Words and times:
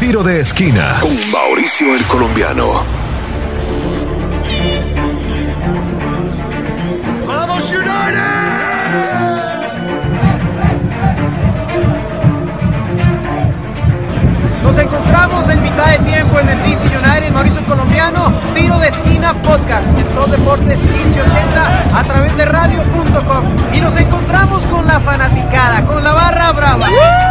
Tiro 0.00 0.22
de 0.22 0.40
esquina 0.40 0.96
con 0.98 1.10
Mauricio 1.30 1.94
el 1.94 2.02
Colombiano. 2.04 2.82
¡Vamos 7.26 7.62
Nos 14.64 14.78
encontramos 14.78 15.48
en 15.50 15.62
mitad 15.62 15.86
de 15.90 15.98
tiempo 15.98 16.40
en 16.40 16.48
el 16.48 16.62
DC 16.62 16.86
United, 16.86 17.30
Mauricio 17.30 17.62
Colombiano, 17.66 18.32
Tiro 18.54 18.78
de 18.78 18.88
Esquina 18.88 19.34
Podcast, 19.42 19.96
el 19.98 20.10
Sol 20.10 20.30
Deportes 20.30 20.82
1580 20.82 21.98
a 21.98 22.04
través 22.04 22.34
de 22.38 22.46
radio.com. 22.46 23.44
Y 23.74 23.80
nos 23.82 23.94
encontramos 23.96 24.64
con 24.64 24.86
la 24.86 24.98
fanaticada, 24.98 25.84
con 25.84 26.02
la 26.02 26.12
barra 26.14 26.52
brava. 26.52 26.86
Ladies 26.88 27.29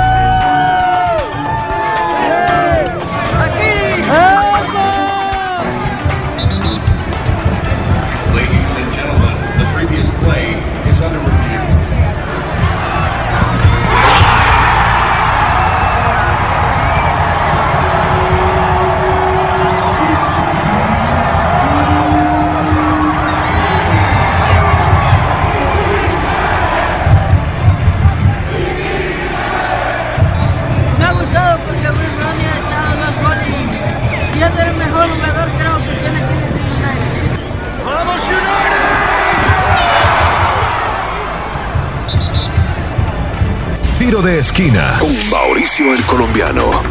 Tiro 44.10 44.24
de 44.24 44.40
esquina 44.40 44.98
con 45.00 45.12
Mauricio 45.30 45.94
el 45.94 46.04
Colombiano. 46.06 46.82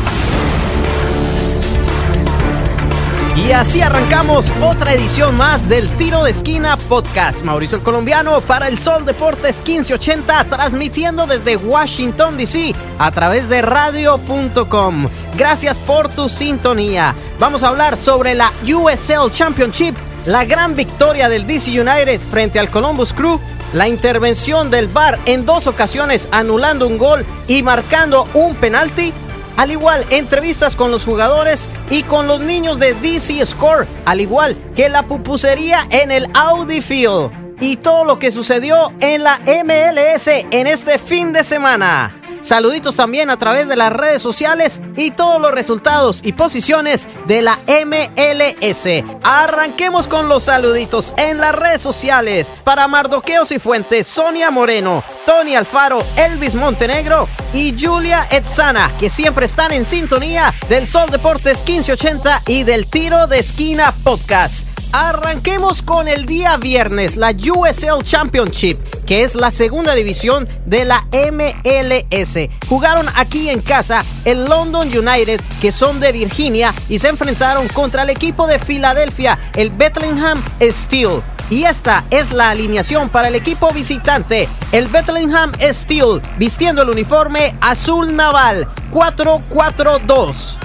Y 3.34 3.50
así 3.50 3.83
arrancamos 3.83 4.52
otra 4.62 4.94
edición 4.94 5.36
más 5.36 5.69
del 5.69 5.88
Tiro 5.97 6.22
de 6.22 6.30
Esquina 6.30 6.77
Podcast. 6.77 7.42
Mauricio 7.42 7.77
el 7.77 7.83
Colombiano 7.83 8.41
para 8.42 8.69
el 8.69 8.78
Sol 8.78 9.05
Deportes 9.05 9.64
1580, 9.66 10.44
transmitiendo 10.44 11.27
desde 11.27 11.56
Washington, 11.56 12.36
D.C. 12.36 12.72
a 13.00 13.10
través 13.10 13.48
de 13.48 13.62
radio.com. 13.62 15.08
Gracias 15.36 15.77
por 15.80 16.08
tu 16.08 16.28
sintonía. 16.28 17.16
Vamos 17.41 17.64
a 17.64 17.69
hablar 17.69 17.97
sobre 17.97 18.36
la 18.36 18.53
USL 18.62 19.32
Championship, 19.32 19.97
la 20.27 20.44
gran 20.44 20.74
victoria 20.74 21.28
del 21.28 21.47
DC 21.47 21.70
United 21.80 22.20
frente 22.20 22.58
al 22.58 22.70
Columbus 22.70 23.12
Crew, 23.12 23.41
la 23.72 23.88
intervención 23.88 24.70
del 24.70 24.88
VAR 24.88 25.19
en 25.27 25.44
dos 25.47 25.66
ocasiones 25.66 26.28
anulando 26.33 26.86
un 26.86 26.98
gol 26.98 27.25
y 27.47 27.62
marcando 27.62 28.27
un 28.34 28.55
penalti. 28.55 29.12
Al 29.56 29.70
igual, 29.70 30.05
entrevistas 30.10 30.77
con 30.77 30.91
los 30.91 31.05
jugadores 31.05 31.69
y 31.91 32.02
con 32.05 32.28
los 32.28 32.41
niños 32.41 32.78
de 32.78 32.94
DC 32.94 33.44
Score, 33.44 33.86
al 34.05 34.20
igual 34.20 34.56
que 34.77 34.88
la 34.88 35.06
pupusería 35.06 35.80
en 35.91 36.12
el 36.12 36.28
Audi 36.34 36.80
Field 36.80 37.30
y 37.60 37.77
todo 37.77 38.05
lo 38.05 38.19
que 38.19 38.30
sucedió 38.30 38.92
en 39.00 39.25
la 39.25 39.41
MLS 39.64 40.28
en 40.28 40.66
este 40.66 40.98
fin 40.98 41.32
de 41.32 41.42
semana. 41.42 42.12
Saluditos 42.48 42.96
también 42.96 43.28
a 43.28 43.36
través 43.36 43.68
de 43.68 43.77
las 43.77 43.92
redes 43.92 44.22
sociales 44.22 44.80
y 44.96 45.10
todos 45.10 45.38
los 45.38 45.52
resultados 45.52 46.20
y 46.24 46.32
posiciones 46.32 47.06
de 47.27 47.42
la 47.42 47.60
MLS. 47.68 49.04
Arranquemos 49.22 50.08
con 50.08 50.30
los 50.30 50.44
saluditos 50.44 51.12
en 51.19 51.36
las 51.36 51.54
redes 51.54 51.82
sociales 51.82 52.50
para 52.64 52.88
Mardoqueos 52.88 53.53
y 53.53 53.58
Fuentes, 53.58 54.08
Sonia 54.08 54.50
Moreno, 54.50 55.04
Tony 55.26 55.56
Alfaro, 55.56 55.98
Elvis 56.16 56.54
Montenegro 56.54 57.28
y 57.53 57.76
Julia 57.78 58.26
Etzana, 58.31 58.92
que 58.98 59.10
siempre 59.10 59.44
están 59.44 59.75
en 59.75 59.84
sintonía 59.84 60.54
del 60.70 60.88
Sol 60.88 61.10
Deportes 61.10 61.58
1580 61.66 62.44
y 62.47 62.62
del 62.62 62.87
Tiro 62.87 63.26
de 63.26 63.41
Esquina 63.41 63.92
Podcast. 64.03 64.78
Arranquemos 64.93 65.82
con 65.82 66.09
el 66.09 66.25
día 66.25 66.56
viernes, 66.56 67.16
la 67.16 67.32
USL 67.32 68.03
Championship, 68.03 68.78
que 69.04 69.22
es 69.22 69.34
la 69.34 69.50
segunda 69.50 69.94
división 69.94 70.49
de 70.65 70.87
la 70.87 71.06
MLS. 71.12 72.49
Jugaron 72.71 73.06
aquí 73.15 73.50
en 73.50 73.60
casa 73.60 74.03
el 74.25 74.47
London 74.47 74.88
United, 74.88 75.43
que 75.60 75.72
son 75.72 76.00
de 76.00 76.12
Virginia, 76.12 76.72
y 76.88 76.99
se 76.99 77.09
enfrentaron 77.09 77.69
contra 77.69 78.04
el 78.04 78.10
equipo 78.10 78.47
de 78.47 78.59
Filadelfia, 78.59 79.38
el 79.56 79.69
Bethlehem 79.69 80.41
Steel. 80.62 81.20
Y 81.50 81.65
esta 81.65 82.05
es 82.10 82.32
la 82.32 82.50
alineación 82.50 83.10
para 83.10 83.28
el 83.28 83.34
equipo 83.34 83.70
visitante, 83.72 84.49
el 84.72 84.87
Bethlehem 84.88 85.53
Steel, 85.70 86.22
vistiendo 86.38 86.81
el 86.81 86.88
uniforme 86.88 87.55
azul 87.60 88.16
naval 88.16 88.66
4-4-2 88.91 90.57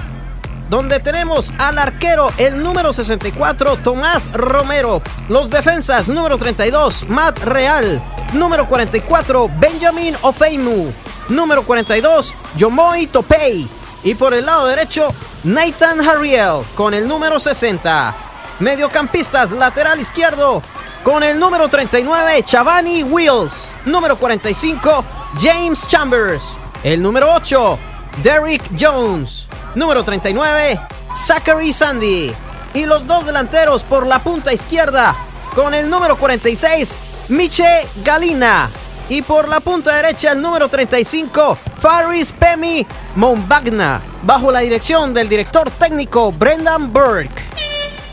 donde 0.74 0.98
tenemos 0.98 1.52
al 1.58 1.78
arquero 1.78 2.32
el 2.36 2.60
número 2.60 2.92
64 2.92 3.76
Tomás 3.76 4.20
Romero, 4.32 5.00
los 5.28 5.48
defensas 5.48 6.08
número 6.08 6.36
32 6.36 7.08
Matt 7.10 7.38
Real, 7.44 8.02
número 8.32 8.66
44 8.66 9.48
Benjamin 9.60 10.16
Ofeimu, 10.22 10.92
número 11.28 11.62
42 11.62 12.34
Yomoy 12.56 13.06
Topei 13.06 13.68
y 14.02 14.16
por 14.16 14.34
el 14.34 14.46
lado 14.46 14.66
derecho 14.66 15.14
Nathan 15.44 16.00
Harriel 16.00 16.64
con 16.74 16.92
el 16.92 17.06
número 17.06 17.38
60. 17.38 18.12
Mediocampistas 18.58 19.52
lateral 19.52 20.00
izquierdo 20.00 20.60
con 21.04 21.22
el 21.22 21.38
número 21.38 21.68
39 21.68 22.42
Chavani 22.42 23.04
Wills, 23.04 23.52
número 23.84 24.16
45 24.16 25.04
James 25.40 25.86
Chambers, 25.86 26.42
el 26.82 27.00
número 27.00 27.32
8 27.32 27.78
Derrick 28.24 28.64
Jones, 28.76 29.46
número 29.74 30.04
39, 30.04 30.80
Zachary 31.14 31.72
Sandy. 31.72 32.34
Y 32.74 32.86
los 32.86 33.06
dos 33.06 33.24
delanteros 33.26 33.82
por 33.84 34.06
la 34.06 34.18
punta 34.18 34.52
izquierda, 34.52 35.14
con 35.54 35.74
el 35.74 35.88
número 35.88 36.16
46, 36.16 36.92
Miche 37.28 37.86
Galina. 38.04 38.68
Y 39.08 39.22
por 39.22 39.48
la 39.48 39.60
punta 39.60 39.94
derecha, 39.94 40.32
el 40.32 40.40
número 40.40 40.68
35, 40.68 41.58
Faris 41.80 42.32
Pemi 42.32 42.86
Mombagna, 43.16 44.00
bajo 44.22 44.50
la 44.50 44.60
dirección 44.60 45.12
del 45.12 45.28
director 45.28 45.70
técnico 45.70 46.32
Brendan 46.32 46.92
Burke. 46.92 47.44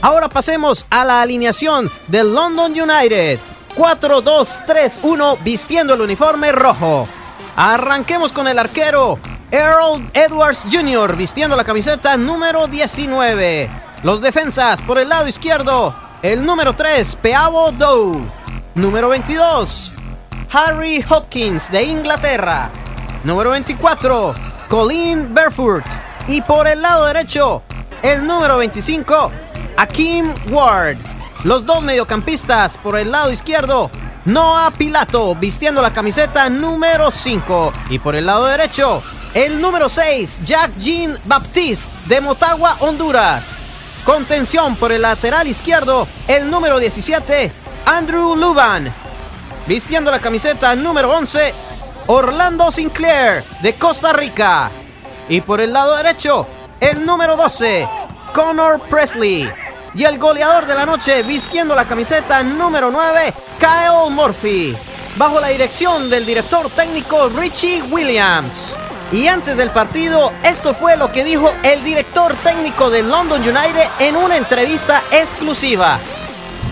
Ahora 0.01 0.27
pasemos 0.27 0.85
a 0.89 1.05
la 1.05 1.21
alineación 1.21 1.89
del 2.07 2.33
London 2.33 2.71
United. 2.71 3.39
4-2-3-1 3.75 5.37
vistiendo 5.43 5.93
el 5.93 6.01
uniforme 6.01 6.51
rojo. 6.51 7.07
Arranquemos 7.55 8.31
con 8.31 8.47
el 8.47 8.59
arquero 8.59 9.17
Earl 9.51 10.09
Edwards 10.13 10.63
Jr. 10.71 11.17
vistiendo 11.17 11.57
la 11.57 11.65
camiseta 11.65 12.15
número 12.15 12.67
19. 12.67 13.69
Los 14.01 14.21
defensas 14.21 14.81
por 14.81 14.97
el 14.97 15.09
lado 15.09 15.27
izquierdo, 15.27 15.93
el 16.21 16.45
número 16.45 16.73
3, 16.73 17.17
Peabo 17.17 17.73
Doe. 17.73 18.21
Número 18.75 19.09
22, 19.09 19.91
Harry 20.53 21.03
Hopkins 21.09 21.69
de 21.69 21.83
Inglaterra. 21.83 22.69
Número 23.25 23.49
24, 23.49 24.33
Colin 24.69 25.33
Barefoot. 25.33 25.83
Y 26.29 26.41
por 26.41 26.65
el 26.65 26.81
lado 26.81 27.05
derecho, 27.07 27.61
el 28.01 28.25
número 28.25 28.57
25, 28.57 29.31
Akim 29.75 30.33
Ward. 30.49 30.95
Los 31.43 31.65
dos 31.65 31.83
mediocampistas 31.83 32.77
por 32.77 32.97
el 32.97 33.11
lado 33.11 33.31
izquierdo, 33.31 33.91
Noah 34.23 34.71
Pilato 34.71 35.35
vistiendo 35.35 35.81
la 35.81 35.91
camiseta 35.91 36.49
número 36.49 37.11
5. 37.11 37.73
Y 37.89 37.99
por 37.99 38.15
el 38.15 38.27
lado 38.27 38.45
derecho, 38.45 39.03
el 39.33 39.61
número 39.61 39.87
6, 39.87 40.41
Jack 40.45 40.71
Jean 40.77 41.17
Baptiste 41.25 41.89
de 42.07 42.21
Motagua, 42.21 42.75
Honduras. 42.79 43.43
Contención 44.05 44.75
por 44.75 44.91
el 44.91 45.03
lateral 45.03 45.47
izquierdo, 45.47 46.07
el 46.27 46.49
número 46.49 46.79
17, 46.79 47.51
Andrew 47.85 48.35
Luban. 48.35 48.93
Vistiendo 49.67 50.11
la 50.11 50.19
camiseta 50.19 50.75
número 50.75 51.11
11, 51.11 51.53
Orlando 52.07 52.71
Sinclair 52.71 53.43
de 53.61 53.73
Costa 53.75 54.11
Rica. 54.11 54.69
Y 55.29 55.41
por 55.41 55.61
el 55.61 55.71
lado 55.71 55.95
derecho, 55.95 56.45
el 56.79 57.05
número 57.05 57.37
12, 57.37 57.87
Connor 58.33 58.81
Presley. 58.81 59.49
Y 59.93 60.03
el 60.03 60.17
goleador 60.17 60.65
de 60.65 60.73
la 60.73 60.85
noche 60.85 61.21
vistiendo 61.23 61.75
la 61.75 61.85
camiseta 61.85 62.41
número 62.43 62.91
9, 62.91 63.33
Kyle 63.59 64.09
Murphy. 64.09 64.75
Bajo 65.15 65.39
la 65.39 65.49
dirección 65.49 66.09
del 66.09 66.25
director 66.25 66.69
técnico 66.69 67.29
Richie 67.29 67.81
Williams. 67.83 68.73
Y 69.11 69.27
antes 69.27 69.57
del 69.57 69.69
partido, 69.71 70.31
esto 70.45 70.73
fue 70.73 70.95
lo 70.95 71.11
que 71.11 71.25
dijo 71.25 71.51
el 71.63 71.83
director 71.83 72.33
técnico 72.43 72.89
del 72.89 73.09
London 73.09 73.41
United 73.41 73.83
en 73.99 74.15
una 74.15 74.37
entrevista 74.37 75.01
exclusiva. 75.11 75.99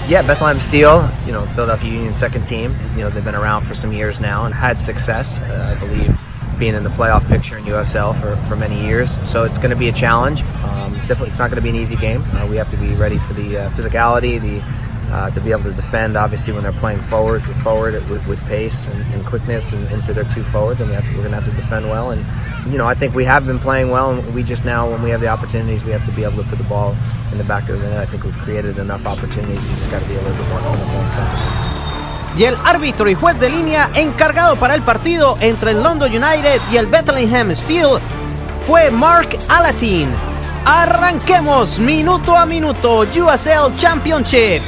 Yeah, 0.08 0.22
Bethlehem 0.22 0.60
Steel, 0.60 1.02
you 1.28 1.34
know, 1.34 1.46
Philadelphia 1.54 1.90
Union 1.90 2.14
second 2.14 2.46
team. 2.46 2.74
You 2.96 3.04
know, 3.04 3.10
they've 3.10 3.26
been 3.26 3.36
around 3.36 3.66
for 3.66 3.76
some 3.76 3.92
years 3.92 4.22
now 4.22 4.46
and 4.46 4.56
had 4.56 4.80
success. 4.80 5.30
Uh, 5.42 5.76
I 5.76 5.80
believe 5.80 6.18
being 6.58 6.76
in 6.76 6.84
the 6.84 6.90
playoff 6.90 7.28
picture 7.28 7.58
in 7.58 7.66
USL 7.66 8.20
for, 8.20 8.36
for 8.48 8.56
many 8.56 8.86
years. 8.86 9.12
So 9.30 9.44
it's 9.44 9.58
going 9.58 9.72
to 9.72 9.76
be 9.76 9.90
a 9.90 9.94
challenge. 9.94 10.42
Um, 10.64 10.96
it's 10.96 11.06
definitely 11.06 11.30
it's 11.30 11.40
not 11.40 11.50
going 11.50 11.58
to 11.58 11.62
be 11.62 11.70
an 11.70 11.76
easy 11.76 11.98
game. 11.98 12.24
Uh, 12.34 12.48
we 12.50 12.56
have 12.56 12.72
to 12.72 12.78
be 12.78 12.94
ready 12.96 13.18
for 13.18 13.34
the 13.34 13.58
uh, 13.58 13.70
physicality, 13.72 14.40
the 14.40 14.62
uh, 15.12 15.30
to 15.32 15.42
be 15.42 15.52
able 15.52 15.64
to 15.64 15.74
defend. 15.74 16.16
Obviously, 16.16 16.54
when 16.54 16.64
they're 16.64 16.72
playing 16.74 17.00
forward, 17.00 17.44
forward 17.64 17.94
with, 18.10 18.26
with 18.28 18.42
pace 18.46 18.88
and, 18.88 19.14
and 19.14 19.26
quickness 19.26 19.74
and 19.74 19.90
into 19.92 20.14
their 20.14 20.26
two 20.26 20.44
forwards, 20.44 20.82
and 20.82 20.90
we 20.90 20.96
have 20.96 21.06
to, 21.06 21.12
we're 21.12 21.28
going 21.28 21.32
to 21.32 21.42
have 21.42 21.46
to 21.46 21.62
defend 21.62 21.90
well. 21.90 22.12
And 22.12 22.26
you 22.72 22.78
know, 22.78 22.88
I 22.88 22.94
think 22.94 23.16
we 23.16 23.26
have 23.26 23.46
been 23.46 23.60
playing 23.60 23.90
well, 23.90 24.12
and 24.12 24.36
we 24.36 24.44
just 24.44 24.66
now, 24.66 24.90
when 24.90 25.02
we 25.02 25.10
have 25.10 25.22
the 25.22 25.28
opportunities, 25.28 25.84
we 25.84 25.92
have 25.92 26.06
to 26.06 26.12
be 26.12 26.24
able 26.24 26.44
to 26.44 26.50
put 26.50 26.58
the 26.58 26.66
ball 26.66 26.96
in 27.32 27.38
the 27.38 27.44
back 27.44 27.70
of 27.70 27.82
the 27.82 27.90
net. 27.90 28.00
I 28.00 28.06
think 28.06 28.24
we've 28.24 28.38
created 28.38 28.78
enough 28.78 29.06
opportunities. 29.06 29.62
We 29.62 29.70
just 29.70 29.92
got 29.92 30.02
to 30.02 30.08
be 30.08 30.16
a 30.16 30.22
little 30.22 30.38
bit 30.38 30.50
more 30.50 30.60
clinical. 30.62 31.70
Y 32.38 32.46
el 32.46 32.56
árbitro 32.64 33.10
y 33.10 33.16
juez 33.16 33.40
de 33.40 33.50
línea 33.50 33.90
encargado 33.96 34.56
para 34.56 34.76
el 34.76 34.84
partido 34.84 35.36
entre 35.42 35.72
el 35.72 35.82
London 35.82 36.12
United 36.12 36.62
y 36.72 36.78
el 36.78 36.86
Bethlehem 36.86 37.54
Steel 37.54 38.00
fue 38.68 38.92
Mark 38.92 39.38
Alatin. 39.50 40.10
Arranquemos 40.64 41.80
minuto 41.80 42.38
a 42.38 42.46
minuto 42.46 43.02
USL 43.02 43.76
Championship. 43.78 44.62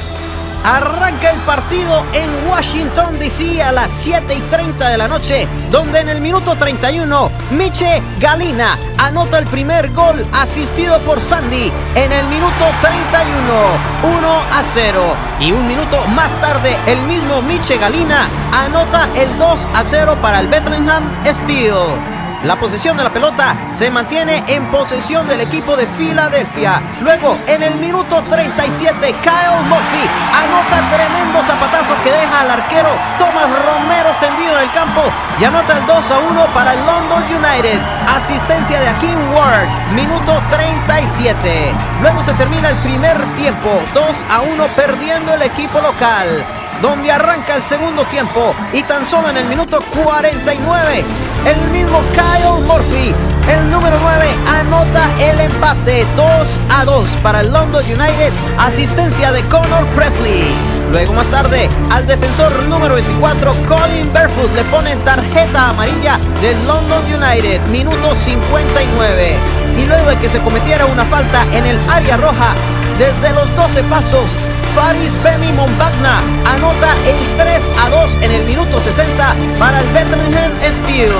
Arranca 0.64 1.30
el 1.30 1.40
partido 1.40 2.04
en 2.12 2.48
Washington 2.48 3.18
DC 3.18 3.60
a 3.62 3.72
las 3.72 3.90
7 3.90 4.32
y 4.34 4.40
30 4.42 4.90
de 4.90 4.98
la 4.98 5.08
noche, 5.08 5.48
donde 5.72 6.00
en 6.00 6.08
el 6.08 6.20
minuto 6.20 6.54
31 6.54 7.30
Miche 7.50 8.00
Galina 8.20 8.78
anota 8.96 9.38
el 9.38 9.46
primer 9.46 9.90
gol 9.90 10.24
asistido 10.32 11.00
por 11.00 11.20
Sandy 11.20 11.72
en 11.96 12.12
el 12.12 12.26
minuto 12.26 12.64
31, 12.80 14.16
1 14.16 14.28
a 14.52 14.62
0. 14.64 15.00
Y 15.40 15.50
un 15.50 15.66
minuto 15.66 16.04
más 16.14 16.30
tarde 16.40 16.76
el 16.86 17.00
mismo 17.02 17.42
Miche 17.42 17.76
Galina 17.78 18.28
anota 18.52 19.08
el 19.16 19.36
2 19.38 19.60
a 19.74 19.82
0 19.84 20.16
para 20.22 20.40
el 20.40 20.46
Bethlehem 20.46 21.02
Steel. 21.26 22.11
La 22.44 22.56
posesión 22.56 22.96
de 22.96 23.04
la 23.04 23.10
pelota 23.10 23.54
se 23.72 23.88
mantiene 23.88 24.42
en 24.48 24.66
posesión 24.66 25.28
del 25.28 25.42
equipo 25.42 25.76
de 25.76 25.86
Filadelfia. 25.86 26.82
Luego, 27.00 27.38
en 27.46 27.62
el 27.62 27.76
minuto 27.76 28.20
37, 28.28 28.98
Kyle 29.22 29.62
Murphy 29.68 30.10
anota 30.34 30.90
tremendo 30.90 31.40
zapatazo 31.46 31.94
que 32.02 32.10
deja 32.10 32.40
al 32.40 32.50
arquero 32.50 32.88
Thomas 33.16 33.46
Romero 33.46 34.10
tendido 34.18 34.56
en 34.58 34.64
el 34.64 34.72
campo 34.72 35.02
y 35.38 35.44
anota 35.44 35.78
el 35.78 35.86
2 35.86 36.10
a 36.10 36.18
1 36.18 36.46
para 36.52 36.72
el 36.72 36.84
London 36.84 37.22
United. 37.22 37.80
Asistencia 38.08 38.80
de 38.80 38.88
Akeem 38.88 39.36
Ward, 39.36 39.68
minuto 39.94 40.42
37. 40.50 41.72
Luego 42.00 42.24
se 42.24 42.34
termina 42.34 42.70
el 42.70 42.78
primer 42.78 43.24
tiempo, 43.34 43.70
2 43.94 44.04
a 44.28 44.40
1 44.40 44.66
perdiendo 44.74 45.34
el 45.34 45.42
equipo 45.42 45.80
local 45.80 46.44
donde 46.80 47.12
arranca 47.12 47.54
el 47.54 47.62
segundo 47.62 48.02
tiempo 48.06 48.52
y 48.72 48.82
tan 48.82 49.06
solo 49.06 49.30
en 49.30 49.36
el 49.36 49.46
minuto 49.46 49.78
49 49.94 51.04
el 51.46 51.70
mismo 51.70 52.00
Kyle 52.12 52.66
Murphy, 52.66 53.14
el 53.48 53.70
número 53.70 53.98
9, 54.00 54.26
anota 54.46 55.10
el 55.18 55.40
empate 55.40 56.06
2 56.16 56.60
a 56.70 56.84
2 56.84 57.08
para 57.22 57.40
el 57.40 57.52
London 57.52 57.84
United, 57.84 58.32
asistencia 58.58 59.32
de 59.32 59.42
Connor 59.44 59.84
Presley. 59.96 60.54
Luego 60.92 61.14
más 61.14 61.26
tarde, 61.28 61.68
al 61.90 62.06
defensor 62.06 62.52
número 62.64 62.94
24, 62.94 63.54
Colin 63.66 64.12
Barefoot, 64.12 64.54
le 64.54 64.62
ponen 64.64 64.98
tarjeta 65.00 65.70
amarilla 65.70 66.18
del 66.40 66.56
London 66.66 67.02
United, 67.06 67.60
minuto 67.68 68.14
59. 68.14 69.36
Y 69.78 69.86
luego 69.86 70.10
de 70.10 70.16
que 70.18 70.28
se 70.28 70.38
cometiera 70.40 70.86
una 70.86 71.04
falta 71.06 71.44
en 71.52 71.66
el 71.66 71.78
área 71.88 72.18
roja, 72.18 72.54
desde 72.98 73.34
los 73.34 73.56
12 73.56 73.82
pasos, 73.84 74.30
Faris 74.74 75.22
Bemi 75.22 75.52
Mombagna 75.52 76.20
anota 76.46 76.96
el 77.04 77.36
3 77.36 77.62
a 77.78 77.90
2 77.90 78.12
en 78.22 78.30
el 78.30 78.44
minuto 78.44 78.80
60 78.80 79.34
para 79.58 79.80
el 79.80 79.88
Bethlehem 79.88 80.52
Steel. 80.78 81.12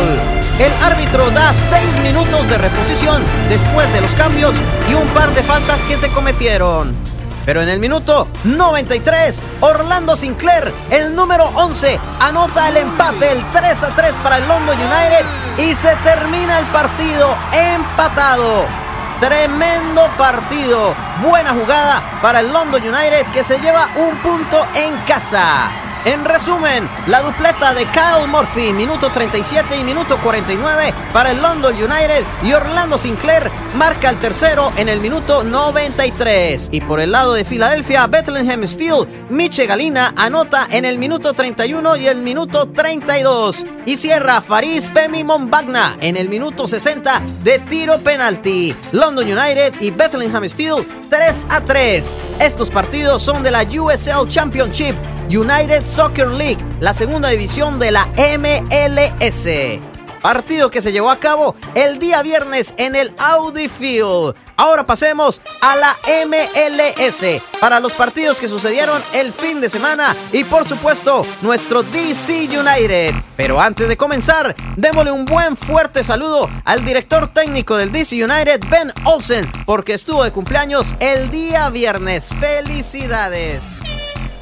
El 0.58 0.72
árbitro 0.82 1.30
da 1.30 1.52
6 1.52 1.82
minutos 2.02 2.48
de 2.48 2.56
reposición 2.56 3.22
después 3.50 3.92
de 3.92 4.00
los 4.00 4.14
cambios 4.14 4.54
y 4.90 4.94
un 4.94 5.06
par 5.08 5.34
de 5.34 5.42
faltas 5.42 5.80
que 5.84 5.98
se 5.98 6.08
cometieron. 6.10 6.94
Pero 7.44 7.60
en 7.60 7.68
el 7.68 7.78
minuto 7.78 8.26
93, 8.44 9.40
Orlando 9.60 10.16
Sinclair, 10.16 10.72
el 10.90 11.14
número 11.14 11.50
11, 11.54 12.00
anota 12.20 12.68
el 12.68 12.78
empate, 12.78 13.32
el 13.32 13.44
3 13.50 13.82
a 13.82 13.94
3 13.94 14.12
para 14.22 14.38
el 14.38 14.48
London 14.48 14.78
United 14.78 15.26
y 15.58 15.74
se 15.74 15.94
termina 15.96 16.58
el 16.58 16.66
partido 16.66 17.36
empatado. 17.52 18.81
Tremendo 19.22 20.08
partido. 20.18 20.96
Buena 21.22 21.50
jugada 21.50 22.02
para 22.20 22.40
el 22.40 22.52
London 22.52 22.82
United 22.82 23.24
que 23.32 23.44
se 23.44 23.56
lleva 23.60 23.88
un 23.94 24.16
punto 24.16 24.66
en 24.74 24.96
casa. 25.06 25.81
En 26.04 26.24
resumen, 26.24 26.88
la 27.06 27.22
dupleta 27.22 27.74
de 27.74 27.84
Kyle 27.86 28.26
Murphy, 28.26 28.72
minuto 28.72 29.10
37 29.10 29.76
y 29.78 29.84
minuto 29.84 30.18
49 30.20 30.92
para 31.12 31.30
el 31.30 31.40
London 31.40 31.72
United 31.74 32.24
y 32.42 32.52
Orlando 32.52 32.98
Sinclair 32.98 33.48
marca 33.76 34.10
el 34.10 34.16
tercero 34.16 34.72
en 34.76 34.88
el 34.88 34.98
minuto 34.98 35.44
93. 35.44 36.70
Y 36.72 36.80
por 36.80 36.98
el 36.98 37.12
lado 37.12 37.34
de 37.34 37.44
Filadelfia, 37.44 38.08
Bethlehem 38.08 38.66
Steel, 38.66 39.06
Miche 39.30 39.66
Galina 39.66 40.12
anota 40.16 40.66
en 40.72 40.86
el 40.86 40.98
minuto 40.98 41.34
31 41.34 41.94
y 41.94 42.08
el 42.08 42.20
minuto 42.20 42.68
32. 42.68 43.64
Y 43.86 43.96
cierra 43.96 44.40
Faris 44.40 44.88
Pemi 44.88 45.22
Mombagna 45.22 45.98
en 46.00 46.16
el 46.16 46.28
minuto 46.28 46.66
60 46.66 47.22
de 47.44 47.60
tiro 47.60 48.02
penalti. 48.02 48.74
London 48.90 49.26
United 49.26 49.74
y 49.80 49.92
Bethlehem 49.92 50.48
Steel 50.48 50.84
3 51.10 51.46
a 51.48 51.60
3. 51.60 52.14
Estos 52.40 52.70
partidos 52.70 53.22
son 53.22 53.44
de 53.44 53.52
la 53.52 53.62
USL 53.62 54.28
Championship 54.28 54.96
United 55.28 55.84
Soccer 55.84 56.28
League, 56.28 56.64
la 56.80 56.92
segunda 56.94 57.28
división 57.28 57.78
de 57.78 57.90
la 57.90 58.08
MLS. 58.38 59.48
Partido 60.22 60.70
que 60.70 60.80
se 60.80 60.92
llevó 60.92 61.10
a 61.10 61.18
cabo 61.18 61.56
el 61.74 61.98
día 61.98 62.22
viernes 62.22 62.74
en 62.76 62.94
el 62.94 63.12
Audi 63.18 63.68
Field. 63.68 64.34
Ahora 64.56 64.86
pasemos 64.86 65.42
a 65.60 65.74
la 65.74 65.96
MLS 66.28 67.42
para 67.60 67.80
los 67.80 67.92
partidos 67.94 68.38
que 68.38 68.48
sucedieron 68.48 69.02
el 69.12 69.32
fin 69.32 69.60
de 69.60 69.68
semana 69.68 70.14
y 70.32 70.44
por 70.44 70.68
supuesto 70.68 71.26
nuestro 71.40 71.82
DC 71.82 72.48
United. 72.56 73.14
Pero 73.36 73.60
antes 73.60 73.88
de 73.88 73.96
comenzar, 73.96 74.54
démosle 74.76 75.10
un 75.10 75.24
buen 75.24 75.56
fuerte 75.56 76.04
saludo 76.04 76.48
al 76.64 76.84
director 76.84 77.26
técnico 77.32 77.76
del 77.76 77.90
DC 77.90 78.22
United, 78.22 78.60
Ben 78.70 78.92
Olsen, 79.04 79.50
porque 79.66 79.94
estuvo 79.94 80.22
de 80.22 80.30
cumpleaños 80.30 80.94
el 81.00 81.32
día 81.32 81.68
viernes. 81.70 82.28
¡Felicidades! 82.38 83.81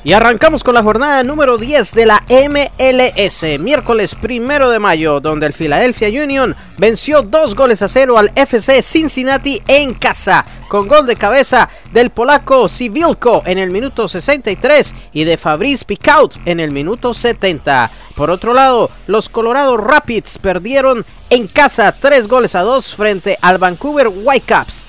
Y 0.02 0.14
arrancamos 0.14 0.64
con 0.64 0.75
la 0.75 0.82
jornada 0.82 1.23
número 1.25 1.58
10 1.58 1.93
de 1.93 2.06
la 2.06 2.23
MLS, 2.26 3.61
miércoles 3.61 4.14
primero 4.14 4.70
de 4.70 4.79
mayo, 4.79 5.20
donde 5.20 5.47
el 5.47 5.52
Philadelphia 5.52 6.08
Union 6.08 6.56
venció 6.79 7.20
dos 7.20 7.55
goles 7.55 7.82
a 7.82 7.88
cero 7.88 8.17
al 8.17 8.32
FC 8.35 8.81
Cincinnati 8.81 9.61
en 9.69 9.93
casa, 9.93 10.47
con 10.69 10.88
gol 10.88 11.05
de 11.05 11.17
cabeza 11.17 11.69
del 11.92 12.09
polaco 12.09 12.66
Civilko 12.71 13.42
en 13.45 13.59
el 13.59 13.71
minuto 13.71 14.09
63 14.09 14.95
y 15.12 15.25
de 15.25 15.37
Fabrice 15.37 15.85
Picaut 15.85 16.35
en 16.47 16.61
el 16.61 16.71
minuto 16.71 17.12
70. 17.12 17.90
Por 18.16 18.30
otro 18.30 18.54
lado, 18.54 18.88
los 19.07 19.28
Colorado 19.28 19.76
Rapids 19.76 20.38
perdieron 20.38 21.04
en 21.28 21.47
casa 21.47 21.92
tres 21.92 22.26
goles 22.26 22.54
a 22.54 22.62
dos 22.62 22.97
frente 22.97 23.37
al 23.42 23.59
Vancouver 23.59 24.09
Whitecaps 24.09 24.85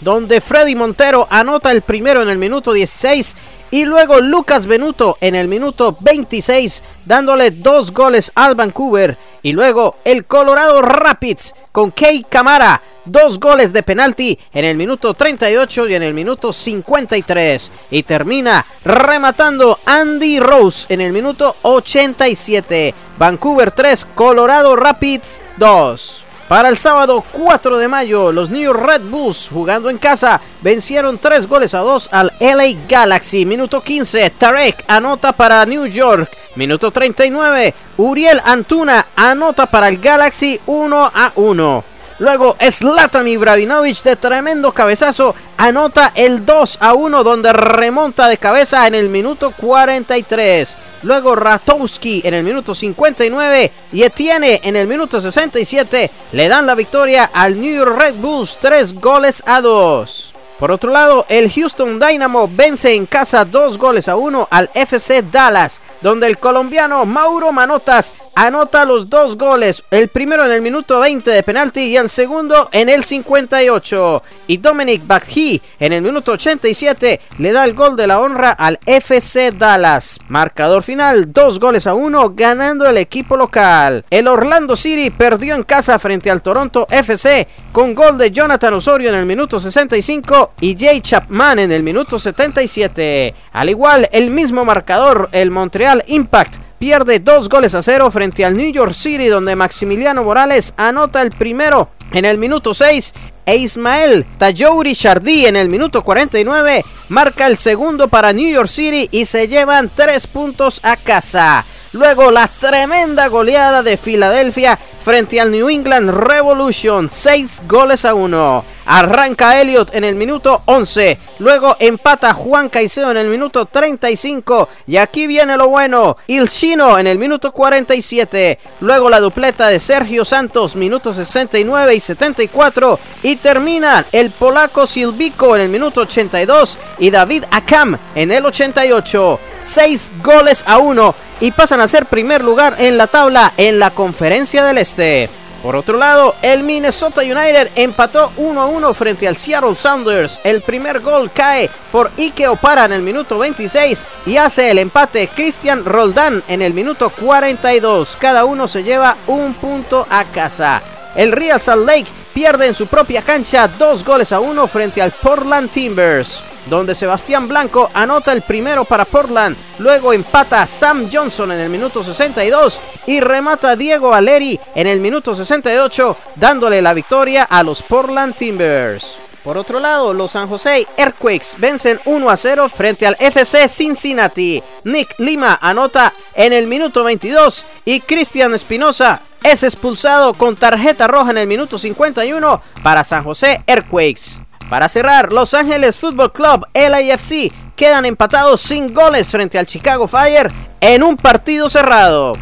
donde 0.00 0.40
Freddy 0.40 0.74
Montero 0.74 1.26
anota 1.30 1.72
el 1.72 1.82
primero 1.82 2.22
en 2.22 2.28
el 2.28 2.36
minuto 2.36 2.72
16 2.72 3.34
y 3.74 3.86
luego 3.86 4.20
Lucas 4.20 4.66
Benuto 4.66 5.18
en 5.20 5.34
el 5.34 5.48
minuto 5.48 5.96
26 5.98 6.84
dándole 7.06 7.50
dos 7.50 7.92
goles 7.92 8.30
al 8.36 8.54
Vancouver. 8.54 9.18
Y 9.42 9.50
luego 9.50 9.96
el 10.04 10.26
Colorado 10.26 10.80
Rapids 10.80 11.56
con 11.72 11.90
Kei 11.90 12.22
Camara 12.22 12.80
dos 13.04 13.40
goles 13.40 13.72
de 13.72 13.82
penalti 13.82 14.38
en 14.52 14.64
el 14.64 14.76
minuto 14.76 15.14
38 15.14 15.88
y 15.88 15.94
en 15.96 16.04
el 16.04 16.14
minuto 16.14 16.52
53 16.52 17.72
y 17.90 18.04
termina 18.04 18.64
rematando 18.84 19.80
Andy 19.84 20.38
Rose 20.38 20.86
en 20.88 21.00
el 21.00 21.12
minuto 21.12 21.56
87 21.62 22.94
Vancouver 23.18 23.72
3 23.72 24.06
Colorado 24.14 24.76
Rapids 24.76 25.42
2 25.56 26.23
para 26.54 26.68
el 26.68 26.78
sábado 26.78 27.24
4 27.32 27.78
de 27.78 27.88
mayo, 27.88 28.30
los 28.30 28.48
New 28.48 28.72
Red 28.72 29.00
Bulls, 29.10 29.48
jugando 29.52 29.90
en 29.90 29.98
casa, 29.98 30.40
vencieron 30.60 31.18
3 31.18 31.48
goles 31.48 31.74
a 31.74 31.80
2 31.80 32.10
al 32.12 32.32
LA 32.38 32.78
Galaxy. 32.88 33.44
Minuto 33.44 33.80
15, 33.80 34.30
Tarek 34.30 34.84
anota 34.86 35.32
para 35.32 35.66
New 35.66 35.84
York. 35.86 36.30
Minuto 36.54 36.92
39, 36.92 37.74
Uriel 37.96 38.40
Antuna 38.44 39.06
anota 39.16 39.66
para 39.66 39.88
el 39.88 39.98
Galaxy 39.98 40.60
1 40.66 41.10
a 41.12 41.32
1. 41.34 41.84
Luego 42.20 42.56
Zlatan 42.70 43.26
Ibrahimovic 43.26 44.04
de 44.04 44.14
tremendo 44.14 44.70
cabezazo 44.70 45.34
anota 45.56 46.12
el 46.14 46.46
2 46.46 46.78
a 46.80 46.94
1 46.94 47.24
donde 47.24 47.52
remonta 47.52 48.28
de 48.28 48.36
cabeza 48.36 48.86
en 48.86 48.94
el 48.94 49.08
minuto 49.08 49.52
43. 49.56 50.76
Luego 51.04 51.36
Ratowski 51.36 52.22
en 52.24 52.32
el 52.32 52.42
minuto 52.42 52.74
59 52.74 53.70
y 53.92 54.02
Etienne 54.02 54.60
en 54.62 54.74
el 54.74 54.86
minuto 54.86 55.20
67 55.20 56.10
le 56.32 56.48
dan 56.48 56.66
la 56.66 56.74
victoria 56.74 57.30
al 57.32 57.60
New 57.60 57.84
Red 57.84 58.14
Bulls 58.14 58.56
3 58.60 58.94
goles 59.00 59.42
a 59.44 59.60
2. 59.60 60.32
Por 60.58 60.70
otro 60.70 60.90
lado, 60.90 61.26
el 61.28 61.52
Houston 61.52 62.00
Dynamo 62.00 62.48
vence 62.50 62.94
en 62.94 63.04
casa 63.04 63.44
2 63.44 63.76
goles 63.76 64.08
a 64.08 64.16
1 64.16 64.48
al 64.50 64.70
FC 64.72 65.22
Dallas, 65.30 65.82
donde 66.00 66.26
el 66.26 66.38
colombiano 66.38 67.04
Mauro 67.04 67.52
Manotas 67.52 68.14
anota 68.34 68.84
los 68.84 69.08
dos 69.08 69.36
goles, 69.38 69.82
el 69.90 70.08
primero 70.08 70.44
en 70.44 70.52
el 70.52 70.62
minuto 70.62 71.00
20 71.00 71.30
de 71.30 71.42
penalti 71.42 71.80
y 71.80 71.96
el 71.96 72.10
segundo 72.10 72.68
en 72.72 72.88
el 72.88 73.04
58. 73.04 74.22
Y 74.48 74.56
Dominic 74.58 75.06
Bakhi 75.06 75.60
en 75.78 75.92
el 75.92 76.02
minuto 76.02 76.32
87 76.32 77.20
le 77.38 77.52
da 77.52 77.64
el 77.64 77.74
gol 77.74 77.96
de 77.96 78.06
la 78.06 78.20
honra 78.20 78.50
al 78.50 78.78
FC 78.84 79.52
Dallas. 79.52 80.18
Marcador 80.28 80.82
final, 80.82 81.32
dos 81.32 81.60
goles 81.60 81.86
a 81.86 81.94
uno, 81.94 82.30
ganando 82.34 82.86
el 82.86 82.98
equipo 82.98 83.36
local. 83.36 84.04
El 84.10 84.28
Orlando 84.28 84.76
City 84.76 85.10
perdió 85.10 85.54
en 85.54 85.62
casa 85.62 85.98
frente 85.98 86.30
al 86.30 86.42
Toronto 86.42 86.86
FC 86.90 87.46
con 87.72 87.94
gol 87.94 88.18
de 88.18 88.30
Jonathan 88.30 88.74
Osorio 88.74 89.08
en 89.08 89.16
el 89.16 89.26
minuto 89.26 89.58
65 89.58 90.52
y 90.60 90.76
Jay 90.78 91.00
Chapman 91.00 91.58
en 91.58 91.72
el 91.72 91.82
minuto 91.82 92.18
77. 92.18 93.34
Al 93.52 93.70
igual, 93.70 94.08
el 94.12 94.30
mismo 94.30 94.64
marcador, 94.64 95.28
el 95.32 95.50
Montreal 95.50 96.04
Impact 96.06 96.63
pierde 96.84 97.18
dos 97.18 97.48
goles 97.48 97.74
a 97.74 97.80
cero 97.80 98.10
frente 98.10 98.44
al 98.44 98.58
New 98.58 98.70
York 98.70 98.92
City 98.92 99.28
donde 99.28 99.56
Maximiliano 99.56 100.22
Morales 100.22 100.74
anota 100.76 101.22
el 101.22 101.30
primero 101.30 101.88
en 102.12 102.26
el 102.26 102.36
minuto 102.36 102.74
6 102.74 103.14
e 103.46 103.56
Ismael 103.56 104.26
Tajouri 104.36 104.94
Chardy 104.94 105.46
en 105.46 105.56
el 105.56 105.70
minuto 105.70 106.04
49 106.04 106.84
marca 107.08 107.46
el 107.46 107.56
segundo 107.56 108.08
para 108.08 108.34
New 108.34 108.52
York 108.52 108.68
City 108.68 109.08
y 109.12 109.24
se 109.24 109.48
llevan 109.48 109.88
tres 109.96 110.26
puntos 110.26 110.80
a 110.82 110.98
casa. 110.98 111.64
Luego 111.94 112.30
la 112.30 112.48
tremenda 112.48 113.28
goleada 113.28 113.82
de 113.82 113.96
Filadelfia 113.96 114.78
frente 115.02 115.40
al 115.40 115.52
New 115.52 115.70
England 115.70 116.10
Revolution, 116.10 117.08
6 117.08 117.62
goles 117.66 118.04
a 118.04 118.12
1. 118.12 118.73
Arranca 118.86 119.60
Elliot 119.60 119.94
en 119.94 120.04
el 120.04 120.14
minuto 120.14 120.62
11. 120.66 121.18
Luego 121.38 121.76
empata 121.78 122.34
Juan 122.34 122.68
Caicedo 122.68 123.10
en 123.10 123.16
el 123.16 123.28
minuto 123.28 123.66
35. 123.66 124.68
Y 124.86 124.96
aquí 124.96 125.26
viene 125.26 125.56
lo 125.56 125.68
bueno. 125.68 126.16
Il 126.26 126.48
Chino 126.48 126.98
en 126.98 127.06
el 127.06 127.18
minuto 127.18 127.52
47. 127.52 128.58
Luego 128.80 129.10
la 129.10 129.20
dupleta 129.20 129.68
de 129.68 129.80
Sergio 129.80 130.24
Santos, 130.24 130.76
minutos 130.76 131.16
69 131.16 131.94
y 131.94 132.00
74. 132.00 132.98
Y 133.22 133.36
termina 133.36 134.04
el 134.12 134.30
polaco 134.30 134.86
Silvico 134.86 135.56
en 135.56 135.62
el 135.62 135.68
minuto 135.68 136.02
82. 136.02 136.78
Y 136.98 137.10
David 137.10 137.44
Akam 137.50 137.96
en 138.14 138.30
el 138.30 138.44
88. 138.44 139.40
6 139.62 140.12
goles 140.22 140.62
a 140.66 140.78
1 140.78 141.14
y 141.40 141.50
pasan 141.50 141.80
a 141.80 141.88
ser 141.88 142.06
primer 142.06 142.44
lugar 142.44 142.76
en 142.78 142.96
la 142.96 143.06
tabla 143.06 143.52
en 143.56 143.78
la 143.78 143.90
conferencia 143.90 144.64
del 144.64 144.78
Este. 144.78 145.28
Por 145.64 145.76
otro 145.76 145.96
lado, 145.96 146.34
el 146.42 146.62
Minnesota 146.62 147.22
United 147.22 147.70
empató 147.74 148.30
1 148.36 148.60
a 148.60 148.66
1 148.66 148.92
frente 148.92 149.26
al 149.26 149.38
Seattle 149.38 149.74
Sounders. 149.74 150.38
El 150.44 150.60
primer 150.60 151.00
gol 151.00 151.30
cae 151.32 151.70
por 151.90 152.10
Ike 152.18 152.48
Opara 152.48 152.84
en 152.84 152.92
el 152.92 153.00
minuto 153.00 153.38
26 153.38 154.04
y 154.26 154.36
hace 154.36 154.70
el 154.70 154.78
empate 154.78 155.26
Christian 155.34 155.86
Roldán 155.86 156.42
en 156.48 156.60
el 156.60 156.74
minuto 156.74 157.08
42. 157.08 158.18
Cada 158.20 158.44
uno 158.44 158.68
se 158.68 158.82
lleva 158.82 159.16
un 159.26 159.54
punto 159.54 160.06
a 160.10 160.24
casa. 160.24 160.82
El 161.16 161.32
Real 161.32 161.58
Salt 161.58 161.86
Lake 161.86 162.10
pierde 162.34 162.66
en 162.66 162.74
su 162.74 162.86
propia 162.86 163.22
cancha 163.22 163.66
dos 163.66 164.04
goles 164.04 164.32
a 164.32 164.40
uno 164.40 164.66
frente 164.66 165.00
al 165.00 165.12
Portland 165.12 165.70
Timbers 165.70 166.42
donde 166.66 166.94
Sebastián 166.94 167.48
Blanco 167.48 167.90
anota 167.94 168.32
el 168.32 168.42
primero 168.42 168.84
para 168.84 169.04
Portland, 169.04 169.56
luego 169.78 170.12
empata 170.12 170.66
Sam 170.66 171.08
Johnson 171.12 171.52
en 171.52 171.60
el 171.60 171.68
minuto 171.68 172.02
62 172.02 172.80
y 173.06 173.20
remata 173.20 173.76
Diego 173.76 174.10
Valeri 174.10 174.58
en 174.74 174.86
el 174.86 175.00
minuto 175.00 175.34
68, 175.34 176.16
dándole 176.36 176.80
la 176.82 176.94
victoria 176.94 177.44
a 177.44 177.62
los 177.62 177.82
Portland 177.82 178.34
Timbers. 178.34 179.16
Por 179.44 179.58
otro 179.58 179.78
lado, 179.78 180.14
los 180.14 180.30
San 180.30 180.48
Jose 180.48 180.86
Earthquakes 180.96 181.58
vencen 181.58 182.00
1 182.06 182.30
a 182.30 182.36
0 182.36 182.70
frente 182.70 183.06
al 183.06 183.14
FC 183.20 183.68
Cincinnati. 183.68 184.62
Nick 184.84 185.16
Lima 185.18 185.58
anota 185.60 186.14
en 186.34 186.54
el 186.54 186.66
minuto 186.66 187.04
22 187.04 187.62
y 187.84 188.00
Cristian 188.00 188.54
Espinosa 188.54 189.20
es 189.42 189.62
expulsado 189.62 190.32
con 190.32 190.56
tarjeta 190.56 191.06
roja 191.06 191.30
en 191.32 191.38
el 191.38 191.46
minuto 191.46 191.78
51 191.78 192.62
para 192.82 193.04
San 193.04 193.22
Jose 193.22 193.62
Earthquakes. 193.66 194.43
Para 194.68 194.88
cerrar, 194.88 195.32
Los 195.32 195.54
Ángeles 195.54 195.96
Football 195.98 196.32
Club, 196.32 196.66
LAFC, 196.74 197.52
quedan 197.76 198.06
empatados 198.06 198.60
sin 198.60 198.94
goles 198.94 199.28
frente 199.28 199.58
al 199.58 199.66
Chicago 199.66 200.08
Fire 200.08 200.50
en 200.80 201.02
un 201.02 201.16
partido 201.16 201.68
cerrado. 201.68 202.34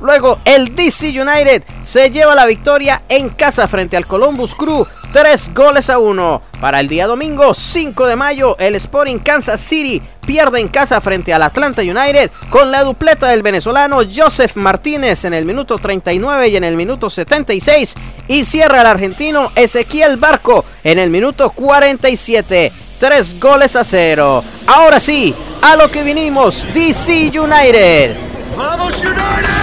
Luego, 0.00 0.38
el 0.44 0.74
DC 0.74 1.08
United 1.08 1.62
se 1.82 2.10
lleva 2.10 2.34
la 2.34 2.46
victoria 2.46 3.02
en 3.08 3.28
casa 3.30 3.68
frente 3.68 3.96
al 3.96 4.06
Columbus 4.06 4.54
Crew, 4.54 4.86
3 5.12 5.54
goles 5.54 5.90
a 5.90 5.98
1. 5.98 6.42
Para 6.60 6.80
el 6.80 6.88
día 6.88 7.06
domingo 7.06 7.54
5 7.54 8.06
de 8.06 8.16
mayo, 8.16 8.56
el 8.58 8.74
Sporting 8.76 9.18
Kansas 9.18 9.60
City 9.60 10.02
pierde 10.26 10.60
en 10.60 10.68
casa 10.68 11.00
frente 11.00 11.34
al 11.34 11.42
Atlanta 11.42 11.82
United 11.82 12.30
con 12.50 12.70
la 12.70 12.84
dupleta 12.84 13.28
del 13.28 13.42
venezolano 13.42 14.00
Joseph 14.14 14.54
Martínez 14.54 15.24
en 15.24 15.34
el 15.34 15.44
minuto 15.44 15.78
39 15.78 16.48
y 16.48 16.56
en 16.56 16.64
el 16.64 16.76
minuto 16.76 17.10
76 17.10 17.94
y 18.28 18.44
cierra 18.44 18.82
el 18.82 18.86
argentino 18.86 19.50
Ezequiel 19.56 20.16
Barco 20.18 20.64
en 20.84 20.98
el 20.98 21.10
minuto 21.10 21.50
47. 21.50 22.72
3 23.00 23.40
goles 23.40 23.76
a 23.76 23.84
0. 23.84 24.44
Ahora 24.66 25.00
sí, 25.00 25.34
a 25.62 25.74
lo 25.74 25.90
que 25.90 26.02
vinimos, 26.02 26.66
DC 26.74 27.32
United. 27.40 28.14
¡Vamos 28.56 28.94
United! 28.98 29.59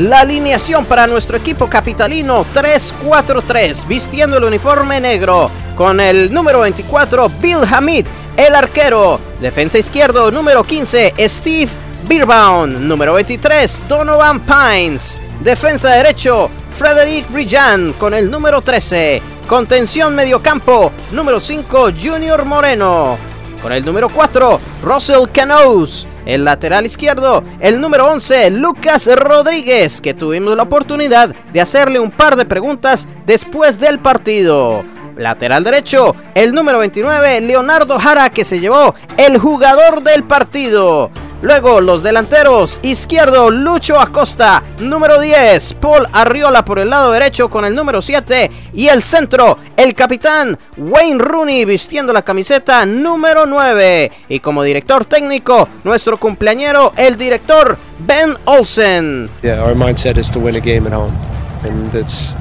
La 0.00 0.20
alineación 0.20 0.86
para 0.86 1.06
nuestro 1.06 1.36
equipo 1.36 1.68
capitalino 1.68 2.46
3-4-3, 2.54 3.86
vistiendo 3.86 4.38
el 4.38 4.44
uniforme 4.44 4.98
negro, 4.98 5.50
con 5.76 6.00
el 6.00 6.32
número 6.32 6.60
24 6.60 7.28
Bill 7.38 7.58
Hamid, 7.70 8.06
el 8.34 8.54
arquero, 8.54 9.20
defensa 9.42 9.76
izquierdo 9.76 10.30
número 10.30 10.64
15 10.64 11.12
Steve 11.28 11.70
Beerbaum, 12.08 12.88
número 12.88 13.12
23 13.12 13.82
Donovan 13.90 14.40
Pines, 14.40 15.18
defensa 15.40 15.90
derecho 15.90 16.48
Frederick 16.78 17.30
Brillan 17.30 17.92
con 17.92 18.14
el 18.14 18.30
número 18.30 18.62
13, 18.62 19.20
contención 19.46 20.14
mediocampo 20.14 20.92
número 21.12 21.40
5 21.40 21.90
Junior 22.02 22.46
Moreno, 22.46 23.18
con 23.60 23.70
el 23.70 23.84
número 23.84 24.08
4 24.08 24.60
Russell 24.82 25.28
Canoes, 25.30 26.06
el 26.30 26.44
lateral 26.44 26.86
izquierdo, 26.86 27.42
el 27.58 27.80
número 27.80 28.06
11, 28.06 28.50
Lucas 28.50 29.06
Rodríguez, 29.06 30.00
que 30.00 30.14
tuvimos 30.14 30.56
la 30.56 30.62
oportunidad 30.62 31.34
de 31.52 31.60
hacerle 31.60 31.98
un 31.98 32.12
par 32.12 32.36
de 32.36 32.44
preguntas 32.44 33.08
después 33.26 33.80
del 33.80 33.98
partido. 33.98 34.84
Lateral 35.16 35.64
derecho, 35.64 36.14
el 36.34 36.52
número 36.52 36.78
29, 36.78 37.40
Leonardo 37.40 37.98
Jara, 37.98 38.30
que 38.30 38.44
se 38.44 38.60
llevó 38.60 38.94
el 39.16 39.38
jugador 39.38 40.02
del 40.02 40.22
partido. 40.22 41.10
Luego 41.42 41.80
los 41.80 42.02
delanteros, 42.02 42.78
izquierdo 42.82 43.50
Lucho 43.50 43.98
Acosta, 43.98 44.62
número 44.78 45.18
10, 45.18 45.74
Paul 45.74 46.06
Arriola 46.12 46.64
por 46.64 46.78
el 46.78 46.90
lado 46.90 47.12
derecho 47.12 47.48
con 47.48 47.64
el 47.64 47.74
número 47.74 48.02
7 48.02 48.50
y 48.74 48.88
el 48.88 49.02
centro, 49.02 49.56
el 49.76 49.94
capitán 49.94 50.58
Wayne 50.76 51.18
Rooney 51.18 51.64
vistiendo 51.64 52.12
la 52.12 52.22
camiseta 52.22 52.84
número 52.84 53.46
9 53.46 54.12
y 54.28 54.40
como 54.40 54.62
director 54.62 55.06
técnico 55.06 55.66
nuestro 55.82 56.18
cumpleañero 56.18 56.92
el 56.96 57.16
director 57.16 57.78
Ben 58.00 58.36
Olsen. 58.44 59.30
Yeah, 59.42 59.62
our 59.62 59.74
mindset 59.74 60.18
is 60.18 60.30
to 60.30 60.38
win 60.38 60.56
a 60.56 60.60
game 60.60 60.86
at 60.86 60.92
home. 60.92 61.16
And 61.64 61.94
it's 61.94 62.34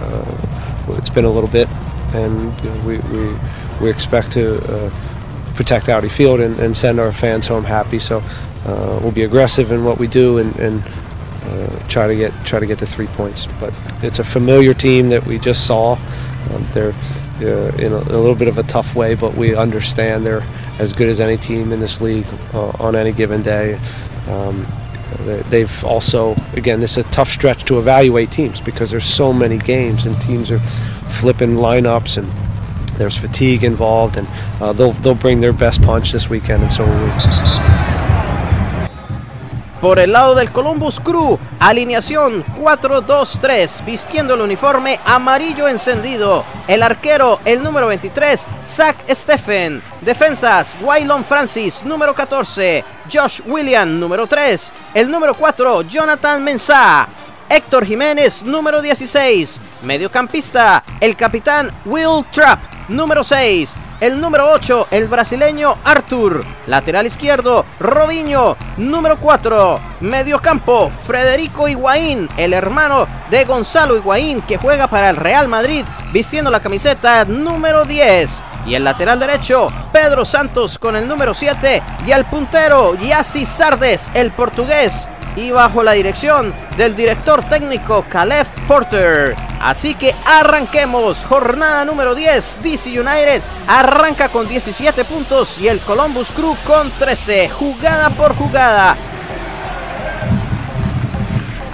uh, 0.00 0.96
it's 0.96 1.10
been 1.10 1.24
a 1.24 1.30
little 1.30 1.48
bit. 1.48 1.68
And 2.14 2.52
we 2.86 2.98
we 3.10 3.34
we 3.80 3.90
expect 3.90 4.30
to 4.32 4.56
uh, 4.56 4.90
protect 5.56 5.88
Audi 5.88 6.08
Field 6.08 6.40
and, 6.40 6.58
and, 6.60 6.76
send 6.76 7.00
our 7.00 7.12
fans 7.12 7.46
home 7.46 7.64
happy. 7.64 7.98
So 7.98 8.22
uh, 8.66 9.00
we'll 9.02 9.12
be 9.12 9.24
aggressive 9.24 9.72
in 9.72 9.84
what 9.84 9.98
we 9.98 10.06
do 10.06 10.38
and, 10.38 10.54
and 10.56 10.84
uh, 11.42 11.88
try 11.88 12.06
to 12.06 12.14
get 12.14 12.32
try 12.44 12.60
to 12.60 12.66
get 12.66 12.78
the 12.78 12.86
three 12.86 13.06
points. 13.08 13.46
But 13.58 13.72
it's 14.02 14.18
a 14.18 14.24
familiar 14.24 14.74
team 14.74 15.08
that 15.08 15.26
we 15.26 15.38
just 15.38 15.66
saw. 15.66 15.98
Um, 16.52 16.66
they're 16.72 16.94
uh, 17.40 17.72
in 17.76 17.92
a, 17.92 17.96
a, 17.96 18.18
little 18.18 18.34
bit 18.34 18.48
of 18.48 18.58
a 18.58 18.62
tough 18.64 18.94
way, 18.94 19.14
but 19.14 19.34
we 19.34 19.54
understand 19.54 20.24
they're 20.24 20.46
as 20.78 20.92
good 20.92 21.08
as 21.08 21.20
any 21.20 21.36
team 21.36 21.72
in 21.72 21.80
this 21.80 22.00
league 22.00 22.26
uh, 22.54 22.70
on 22.78 22.94
any 22.94 23.12
given 23.12 23.42
day. 23.42 23.78
Um, 24.28 24.66
they've 25.50 25.84
also 25.84 26.34
again 26.54 26.80
this 26.80 26.98
is 26.98 27.06
a 27.06 27.10
tough 27.10 27.28
stretch 27.28 27.64
to 27.64 27.78
evaluate 27.78 28.30
teams 28.30 28.60
because 28.60 28.90
there's 28.90 29.06
so 29.06 29.32
many 29.32 29.58
games 29.58 30.06
and 30.06 30.20
teams 30.22 30.50
are 30.50 30.58
flipping 31.08 31.54
lineups 31.54 32.18
and 32.18 32.45
there's 32.98 33.16
fatigue 33.18 33.64
involved, 33.64 34.16
and 34.16 34.26
uh, 34.60 34.72
they'll 34.72 34.92
they'll 34.92 35.14
bring 35.14 35.40
their 35.40 35.52
best 35.52 35.82
punch 35.82 36.12
this 36.12 36.28
weekend, 36.28 36.62
and 36.62 36.72
so 36.72 36.84
will. 36.86 37.86
Por 39.80 39.98
el 39.98 40.12
lado 40.12 40.34
del 40.34 40.50
Columbus 40.52 40.98
Crew, 40.98 41.38
alineación 41.60 42.42
4-2-3, 42.56 43.84
vistiendo 43.84 44.32
el 44.32 44.40
uniforme 44.40 44.98
amarillo 45.04 45.68
encendido. 45.68 46.44
El 46.66 46.82
arquero, 46.82 47.40
el 47.44 47.62
número 47.62 47.86
23, 47.88 48.48
Zach 48.66 48.96
Stephen. 49.10 49.82
Defensas, 50.00 50.74
Waylon 50.80 51.24
Francis, 51.26 51.84
número 51.84 52.14
14. 52.14 52.84
Josh 53.12 53.42
William, 53.46 54.00
número 54.00 54.26
3. 54.26 54.72
El 54.94 55.10
número 55.10 55.34
4, 55.34 55.82
Jonathan 55.82 56.42
Mensah. 56.42 57.06
Héctor 57.48 57.86
Jiménez, 57.86 58.42
número 58.42 58.82
16. 58.82 59.60
Mediocampista, 59.82 60.82
el 61.00 61.16
capitán 61.16 61.70
Will 61.84 62.24
Trapp, 62.32 62.60
número 62.88 63.22
6. 63.22 63.70
el 64.00 64.20
número 64.20 64.50
8, 64.50 64.88
el 64.90 65.08
brasileño 65.08 65.78
Artur. 65.84 66.44
Lateral 66.66 67.06
izquierdo, 67.06 67.64
Robinho. 67.80 68.56
Número 68.76 69.16
4, 69.18 69.80
mediocampo, 70.00 70.90
Federico 71.06 71.66
Higuaín, 71.66 72.28
el 72.36 72.52
hermano 72.52 73.06
de 73.30 73.44
Gonzalo 73.44 73.96
Higuaín, 73.96 74.42
que 74.42 74.58
juega 74.58 74.86
para 74.86 75.08
el 75.08 75.16
Real 75.16 75.48
Madrid, 75.48 75.84
vistiendo 76.12 76.50
la 76.50 76.60
camiseta 76.60 77.24
número 77.24 77.84
10. 77.84 78.30
Y 78.66 78.74
el 78.74 78.84
lateral 78.84 79.20
derecho, 79.20 79.68
Pedro 79.92 80.24
Santos 80.24 80.78
con 80.78 80.96
el 80.96 81.06
número 81.06 81.32
7. 81.34 81.82
Y 82.06 82.10
el 82.10 82.24
puntero, 82.24 82.96
Yassi 82.96 83.46
Sardes, 83.46 84.10
el 84.12 84.32
portugués, 84.32 85.08
y 85.36 85.50
bajo 85.50 85.82
la 85.82 85.92
dirección 85.92 86.52
del 86.76 86.96
director 86.96 87.44
técnico 87.44 88.04
Caleb 88.08 88.46
Porter. 88.66 89.36
Así 89.60 89.94
que 89.94 90.14
arranquemos. 90.24 91.18
Jornada 91.28 91.84
número 91.84 92.14
10. 92.14 92.62
DC 92.62 93.00
United 93.00 93.42
arranca 93.68 94.28
con 94.28 94.48
17 94.48 95.04
puntos 95.04 95.58
y 95.58 95.68
el 95.68 95.78
Columbus 95.80 96.28
Crew 96.28 96.56
con 96.66 96.90
13. 96.90 97.48
Jugada 97.50 98.10
por 98.10 98.34
jugada. 98.34 98.96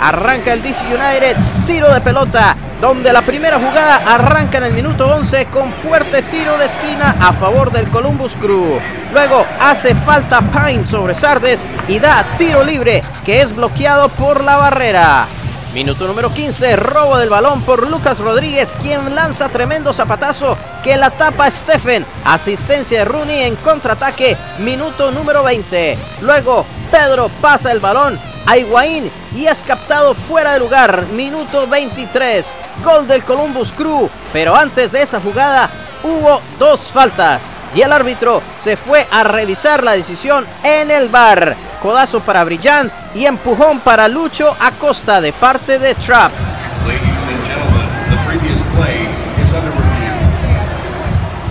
Arranca 0.00 0.52
el 0.52 0.62
DC 0.62 0.82
United, 0.86 1.36
tiro 1.64 1.92
de 1.94 2.00
pelota, 2.00 2.56
donde 2.82 3.12
la 3.12 3.22
primera 3.22 3.60
jugada 3.60 3.94
arranca 4.12 4.58
en 4.58 4.64
el 4.64 4.72
minuto 4.72 5.06
11 5.06 5.46
con 5.46 5.72
fuerte 5.72 6.20
tiro 6.22 6.58
de 6.58 6.66
esquina 6.66 7.16
a 7.20 7.32
favor 7.32 7.70
del 7.70 7.86
Columbus 7.86 8.34
Crew. 8.34 8.80
Luego 9.12 9.46
hace 9.60 9.94
falta 9.94 10.40
Pine 10.40 10.84
sobre 10.84 11.14
Sardes 11.14 11.64
y 11.86 12.00
da 12.00 12.24
tiro 12.36 12.64
libre 12.64 13.04
que 13.24 13.40
es 13.40 13.54
bloqueado 13.54 14.08
por 14.08 14.42
la 14.42 14.56
barrera. 14.56 15.28
Minuto 15.74 16.06
número 16.06 16.30
15, 16.30 16.76
robo 16.76 17.16
del 17.16 17.30
balón 17.30 17.62
por 17.62 17.88
Lucas 17.88 18.18
Rodríguez, 18.18 18.76
quien 18.82 19.14
lanza 19.14 19.48
tremendo 19.48 19.94
zapatazo 19.94 20.54
que 20.82 20.98
la 20.98 21.08
tapa 21.08 21.50
Stephen. 21.50 22.04
Asistencia 22.26 22.98
de 22.98 23.04
Rooney 23.06 23.44
en 23.44 23.56
contraataque, 23.56 24.36
minuto 24.58 25.10
número 25.10 25.42
20. 25.42 25.96
Luego 26.20 26.66
Pedro 26.90 27.30
pasa 27.40 27.72
el 27.72 27.80
balón 27.80 28.20
a 28.44 28.58
Higuaín 28.58 29.10
y 29.34 29.46
es 29.46 29.62
captado 29.66 30.12
fuera 30.12 30.52
de 30.52 30.60
lugar. 30.60 31.06
Minuto 31.12 31.66
23. 31.66 32.44
Gol 32.84 33.08
del 33.08 33.24
Columbus 33.24 33.72
Crew. 33.72 34.10
Pero 34.30 34.54
antes 34.54 34.92
de 34.92 35.00
esa 35.00 35.22
jugada 35.22 35.70
hubo 36.02 36.42
dos 36.58 36.90
faltas. 36.92 37.44
Y 37.74 37.80
el 37.80 37.94
árbitro 37.94 38.42
se 38.62 38.76
fue 38.76 39.06
a 39.10 39.24
revisar 39.24 39.82
la 39.82 39.92
decisión 39.92 40.46
en 40.62 40.90
el 40.90 41.08
bar. 41.08 41.56
Codazo 41.82 42.20
para 42.20 42.44
Brillant 42.44 42.92
y 43.12 43.26
empujón 43.26 43.80
para 43.80 44.06
Lucho 44.06 44.56
Acosta 44.60 45.20
de 45.20 45.32
parte 45.32 45.80
de 45.80 45.96
Trap. 45.96 46.30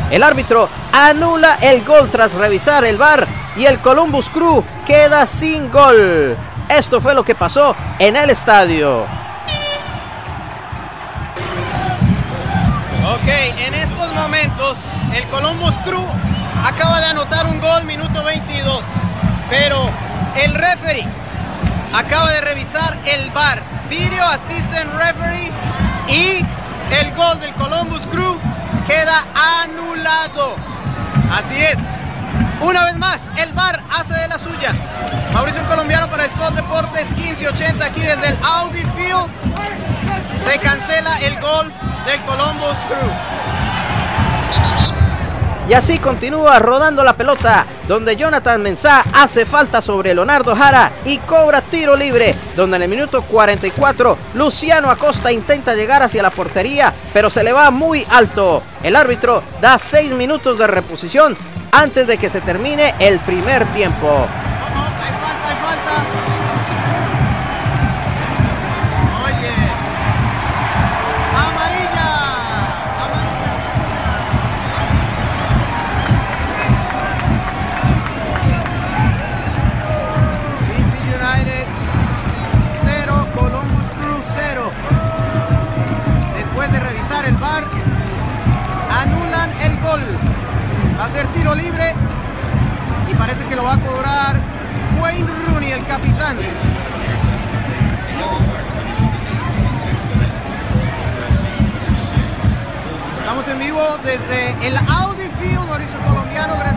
El 0.10 0.24
árbitro 0.24 0.70
anula 0.94 1.58
el 1.62 1.84
gol 1.84 2.10
tras 2.10 2.32
revisar 2.34 2.86
el 2.86 2.98
bar 2.98 3.28
y 3.58 3.66
el 3.66 3.80
Columbus 3.80 4.30
Crew 4.30 4.64
queda 4.86 5.26
sin 5.26 5.70
gol. 5.70 6.38
Esto 6.70 7.02
fue 7.02 7.14
lo 7.14 7.26
que 7.26 7.36
pasó 7.36 7.76
en 8.00 8.16
el 8.16 8.30
estadio. 8.30 9.02
Ok, 13.04 13.28
en 13.28 13.74
estos 13.74 14.14
momentos 14.14 14.78
el 15.14 15.26
Columbus 15.26 15.76
Crew 15.84 16.06
acaba 16.66 17.02
de 17.02 17.08
anotar 17.08 17.48
un 17.48 17.60
gol 17.60 17.84
minuto 17.84 18.24
22, 18.24 18.82
pero 19.50 19.90
el 20.36 20.54
referee 20.54 21.08
acaba 21.94 22.32
de 22.32 22.42
revisar 22.42 22.98
el 23.06 23.30
VAR, 23.32 23.62
Video 23.90 24.26
Assistant 24.26 24.94
Referee, 24.94 25.52
y 26.08 26.46
el 26.96 27.14
gol 27.16 27.40
del 27.40 27.54
Columbus 27.54 28.06
Crew 28.08 28.38
queda 28.88 29.26
anulado. 29.36 30.56
Así 31.32 31.56
es. 31.62 31.78
Una 32.62 32.86
vez 32.86 32.98
más, 32.98 33.22
el 33.38 33.54
VAR 33.54 33.82
hace 33.98 34.14
de 34.14 34.28
las 34.28 34.42
suyas. 34.42 34.76
Mauricio 35.34 35.64
colombiano 35.64 36.08
para 36.10 36.26
el 36.26 36.32
Sol 36.32 36.54
Deportes 36.56 37.16
1580 37.16 37.86
aquí 37.86 38.02
desde 38.02 38.28
el 38.28 38.38
Audi 38.44 38.84
Field. 38.96 39.30
Se 40.46 40.60
cancela 40.60 41.18
el 41.20 41.40
gol 41.40 41.72
del 42.06 42.20
Columbus 42.22 42.78
Crew. 42.88 43.31
Y 45.72 45.74
así 45.74 46.00
continúa 46.00 46.60
rodando 46.60 47.02
la 47.02 47.16
pelota, 47.16 47.66
donde 47.88 48.18
Jonathan 48.18 48.62
Mensah 48.62 49.06
hace 49.14 49.46
falta 49.46 49.82
sobre 49.82 50.14
Leonardo 50.14 50.54
Jara 50.54 50.92
y 51.06 51.18
cobra 51.20 51.62
tiro 51.62 51.96
libre, 51.96 52.36
donde 52.58 52.76
en 52.76 52.82
el 52.84 52.90
minuto 52.90 53.22
44 53.22 54.18
Luciano 54.34 54.90
Acosta 54.90 55.32
intenta 55.32 55.74
llegar 55.74 56.04
hacia 56.04 56.24
la 56.24 56.30
portería, 56.30 56.94
pero 57.14 57.30
se 57.30 57.42
le 57.42 57.54
va 57.54 57.72
muy 57.72 58.06
alto. 58.10 58.62
El 58.84 58.98
árbitro 58.98 59.42
da 59.62 59.78
6 59.78 60.12
minutos 60.12 60.58
de 60.58 60.68
reposición 60.68 61.38
antes 61.72 62.06
de 62.06 62.18
que 62.18 62.30
se 62.30 62.42
termine 62.42 62.94
el 63.00 63.22
primer 63.22 63.66
tiempo. 63.68 64.28
Tiro 91.42 91.56
libre 91.56 91.96
y 93.12 93.16
parece 93.16 93.44
que 93.46 93.56
lo 93.56 93.64
va 93.64 93.74
a 93.74 93.78
cobrar 93.78 94.36
Wayne 95.02 95.28
Rooney, 95.48 95.72
el 95.72 95.84
capitán. 95.88 96.38
Estamos 103.20 103.48
en 103.48 103.60
vivo 103.60 103.82
desde 104.04 104.68
el 104.68 104.78
Audi 104.78 105.28
Field, 105.40 105.68
Mauricio 105.68 106.00
Colombiano. 106.02 106.71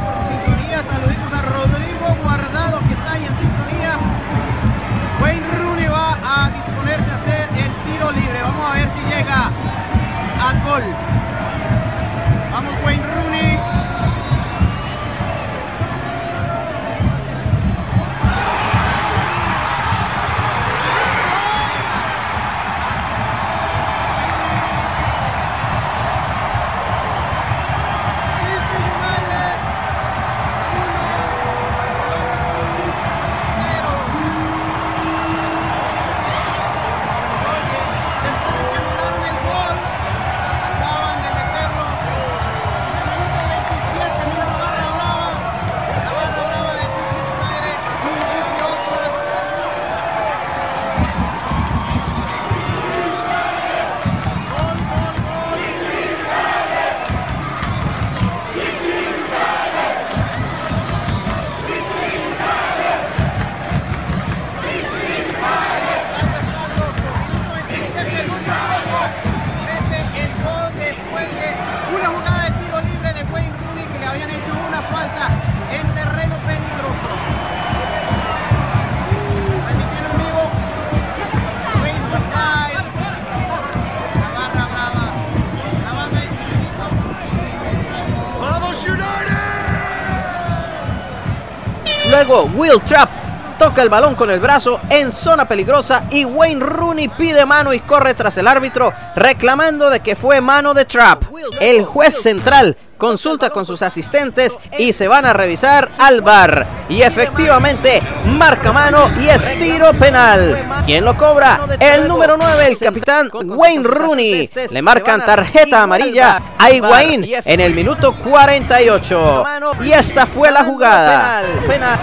Will 92.27 92.81
Trapp 92.87 93.11
toca 93.59 93.83
el 93.83 93.91
balón 93.91 94.15
con 94.15 94.31
el 94.31 94.41
brazo 94.41 94.81
en 94.89 95.13
zona 95.13 95.47
peligrosa 95.47 96.05
y 96.11 96.25
Wayne 96.25 96.65
Rooney 96.65 97.09
pide 97.09 97.45
mano 97.45 97.75
y 97.75 97.81
corre 97.81 98.15
tras 98.15 98.39
el 98.39 98.49
árbitro 98.49 98.95
reclamando 99.15 99.91
de 99.91 100.01
que 100.01 100.17
fue 100.17 100.41
mano 100.41 100.73
de 100.73 100.87
Trapp. 100.87 101.25
El 101.61 101.85
juez 101.85 102.23
central 102.23 102.79
consulta 102.97 103.51
con 103.51 103.67
sus 103.67 103.83
asistentes 103.83 104.59
y 104.79 104.93
se 104.93 105.09
van 105.09 105.25
a 105.25 105.33
revisar 105.33 105.91
al 105.99 106.21
bar. 106.21 106.67
Y 106.89 107.03
efectivamente, 107.03 108.03
marca 108.27 108.73
mano 108.73 109.11
y 109.21 109.29
estiro 109.29 109.93
penal. 109.95 110.83
¿Quién 110.85 111.05
lo 111.05 111.17
cobra? 111.17 111.61
El 111.81 112.07
número 112.09 112.37
9, 112.37 112.67
el 112.67 112.79
capitán 112.79 113.31
Wayne 113.33 113.85
Rooney. 113.85 114.51
Le 114.71 114.83
marcan 114.83 115.25
tarjeta 115.25 115.83
amarilla 115.83 116.43
a 116.59 116.71
Higuaín 116.71 117.27
en 117.45 117.61
el 117.61 117.75
minuto 117.75 118.15
48. 118.15 119.45
Y 119.83 119.93
esta 119.93 120.27
fue 120.27 120.51
la 120.51 120.65
jugada. 120.65 121.43
Penal. 121.67 121.99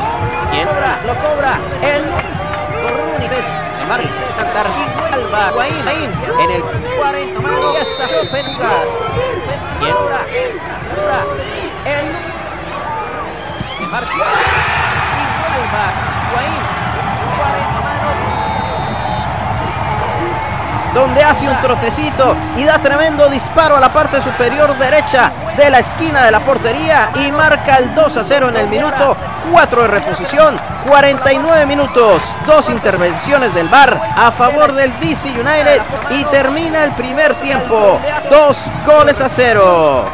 ¿Quién 0.51 0.67
lo 1.05 1.15
cobra? 1.15 1.59
El. 1.81 2.40
Tarjeta 3.91 5.11
al 5.11 5.51
Higuaín 5.51 6.11
en 6.39 6.51
el 6.51 6.61
40. 6.61 7.41
Y 7.41 7.75
esta 7.75 8.07
fue 8.07 8.25
penal. 8.27 8.87
¿Quién 9.79 9.93
cobra? 9.93 10.21
El 10.31 10.51
40 10.63 11.21
donde 20.93 21.23
hace 21.23 21.47
un 21.47 21.61
trotecito 21.61 22.35
y 22.57 22.63
da 22.63 22.79
tremendo 22.79 23.29
disparo 23.29 23.77
a 23.77 23.79
la 23.79 23.91
parte 23.93 24.21
superior 24.21 24.77
derecha 24.77 25.31
de 25.57 25.69
la 25.69 25.79
esquina 25.79 26.25
de 26.25 26.31
la 26.31 26.39
portería 26.39 27.09
y 27.15 27.31
marca 27.31 27.77
el 27.77 27.93
2 27.93 28.17
a 28.17 28.23
0 28.23 28.49
en 28.49 28.57
el 28.57 28.67
minuto. 28.67 29.15
4 29.51 29.81
de 29.81 29.87
reposición, 29.87 30.59
49 30.87 31.65
minutos, 31.65 32.21
dos 32.45 32.69
intervenciones 32.69 33.53
del 33.53 33.67
VAR 33.67 33.99
a 34.15 34.31
favor 34.31 34.73
del 34.73 34.97
DC 34.99 35.29
United 35.29 35.81
y 36.11 36.23
termina 36.25 36.83
el 36.83 36.93
primer 36.93 37.33
tiempo, 37.35 37.99
dos 38.29 38.69
goles 38.85 39.19
a 39.19 39.29
cero. 39.29 40.05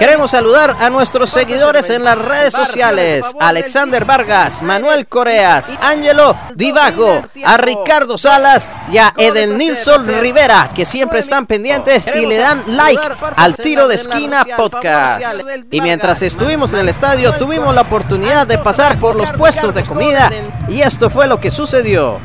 Queremos 0.00 0.30
saludar 0.30 0.78
a 0.80 0.88
nuestros 0.88 1.28
seguidores 1.28 1.90
en 1.90 2.04
las 2.04 2.16
redes 2.16 2.54
sociales. 2.54 3.22
Alexander 3.38 4.06
Vargas, 4.06 4.62
Manuel 4.62 5.06
Coreas, 5.06 5.66
Ángelo 5.78 6.34
Divago, 6.54 7.22
a 7.44 7.56
Ricardo 7.58 8.16
Salas 8.16 8.66
y 8.90 8.96
a 8.96 9.12
Eden 9.18 9.58
Nilsson 9.58 10.06
Rivera, 10.22 10.70
que 10.74 10.86
siempre 10.86 11.18
están 11.18 11.44
pendientes 11.44 12.06
y 12.16 12.24
le 12.24 12.38
dan 12.38 12.64
like 12.66 13.02
al 13.36 13.54
tiro 13.56 13.88
de 13.88 13.96
esquina 13.96 14.46
podcast. 14.56 15.22
Y 15.70 15.82
mientras 15.82 16.22
estuvimos 16.22 16.72
en 16.72 16.78
el 16.78 16.88
estadio, 16.88 17.34
tuvimos 17.34 17.74
la 17.74 17.82
oportunidad 17.82 18.46
de 18.46 18.56
pasar 18.56 18.98
por 18.98 19.16
los 19.16 19.30
puestos 19.34 19.74
de 19.74 19.84
comida 19.84 20.30
y 20.70 20.80
esto 20.80 21.10
fue 21.10 21.28
lo 21.28 21.38
que 21.40 21.50
sucedió. 21.50 22.18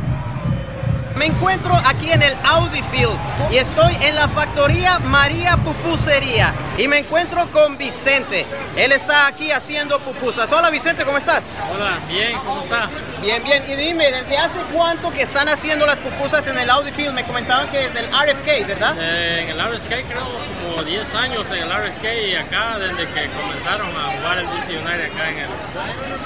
Me 1.17 1.28
encuentro 1.28 1.73
aquí 1.86 2.12
en 2.12 2.21
el 2.21 2.34
Audi 2.43 2.82
Field 2.91 3.17
y 3.49 3.58
estoy 3.58 3.95
en 4.01 4.15
la 4.15 4.28
factoría 4.28 4.99
María 4.99 5.56
Pupusería 5.58 6.54
y 6.78 6.89
me 6.89 6.99
encuentro 6.99 7.49
con 7.51 7.78
Vicente. 7.78 8.45
Él 8.75 8.91
está 8.91 9.28
aquí 9.28 9.49
haciendo 9.49 9.97
pupusas. 9.99 10.51
Hola 10.51 10.69
Vicente, 10.69 11.06
¿cómo 11.06 11.17
estás? 11.17 11.41
Hola, 11.73 11.99
bien, 12.10 12.38
¿cómo 12.45 12.62
está? 12.62 12.89
Bien, 13.21 13.41
bien. 13.43 13.63
Y 13.65 13.75
dime, 13.75 14.12
¿desde 14.12 14.38
hace 14.38 14.60
cuánto 14.73 15.12
que 15.13 15.21
están 15.21 15.47
haciendo 15.47 15.86
las 15.86 15.99
pupusas 15.99 16.45
en 16.47 16.58
el 16.60 16.69
Audi 16.69 16.91
Field? 16.91 17.13
Me 17.13 17.23
comentaban 17.23 17.69
que 17.69 17.78
desde 17.78 17.99
el 17.99 18.08
RFK, 18.08 18.67
¿verdad? 18.67 18.95
Eh, 18.99 19.43
en 19.43 19.58
el 19.58 19.73
RFK 19.73 19.88
creo 20.10 20.28
como 20.69 20.84
10 20.84 21.15
años 21.15 21.45
en 21.47 21.63
el 21.63 21.69
RFK 21.69 22.28
y 22.28 22.36
acá 22.36 22.78
desde 22.78 23.08
que 23.08 23.30
comenzaron 23.30 23.88
a 23.95 24.17
jugar 24.17 24.39
el 24.39 24.47
DC 24.47 24.78
United 24.78 25.06
acá 25.13 25.30
en 25.30 25.38
el, 25.39 25.49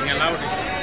en 0.02 0.16
el 0.16 0.22
Audi. 0.22 0.79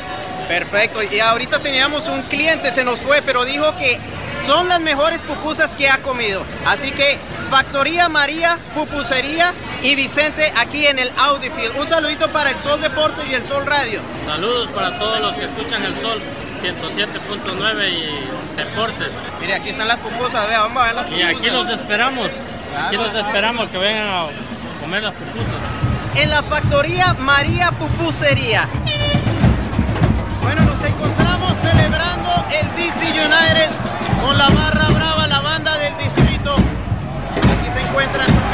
Perfecto, 0.49 1.03
y 1.03 1.19
ahorita 1.19 1.59
teníamos 1.59 2.07
un 2.07 2.23
cliente, 2.23 2.73
se 2.73 2.85
nos 2.85 3.03
fue, 3.03 3.21
pero 3.23 3.45
dijo 3.45 3.77
que 3.77 3.99
son 4.45 4.69
las 4.69 4.81
mejores 4.81 5.23
pupusas 5.23 5.75
que 5.75 5.89
ha 5.89 5.99
comido. 5.99 6.45
Así 6.65 6.93
que 6.93 7.19
Factoría 7.51 8.09
María, 8.09 8.59
Pupusería 8.75 9.53
y 9.83 9.95
Vicente 9.95 10.53
aquí 10.57 10.87
en 10.87 10.99
el 10.99 11.11
Audifield. 11.17 11.77
Un 11.79 11.87
saludito 11.87 12.31
para 12.31 12.51
el 12.51 12.59
Sol 12.59 12.81
Deportes 12.81 13.25
y 13.29 13.35
el 13.35 13.45
Sol 13.45 13.67
Radio. 13.67 14.01
Saludos 14.25 14.69
para 14.75 14.97
todos 14.99 15.21
los 15.21 15.35
que 15.35 15.45
escuchan 15.45 15.85
el 15.85 15.95
Sol 16.01 16.21
107.9 16.63 17.89
y 17.91 18.57
Deportes. 18.57 19.09
Mire, 19.41 19.55
aquí 19.55 19.71
están 19.71 19.89
las 19.89 19.99
pupusas, 19.99 20.49
vea, 20.49 20.61
vamos 20.61 20.83
a 20.83 20.87
ver 20.87 20.95
las 20.95 21.11
Y 21.11 21.23
aquí 21.23 21.51
los 21.51 21.69
esperamos, 21.69 22.31
aquí 22.87 22.97
los 22.97 23.15
esperamos 23.15 23.69
que 23.69 23.79
vengan 23.79 24.07
a 24.07 24.27
comer 24.81 25.03
las 25.03 25.15
pupusas. 25.15 25.55
En 26.15 26.31
la 26.31 26.43
Factoría 26.43 27.15
María 27.15 27.73
Pupusería. 27.73 28.67
Nos 30.77 30.85
encontramos 30.85 31.55
celebrando 31.63 32.29
el 32.53 32.67
DC 32.77 33.07
United 33.09 33.71
con 34.21 34.37
la 34.37 34.47
barra 34.51 34.89
brava, 34.91 35.27
la 35.27 35.41
banda 35.41 35.79
del 35.79 35.97
distrito. 35.97 36.55
Aquí 36.55 37.73
se 37.73 37.81
encuentran 37.81 38.46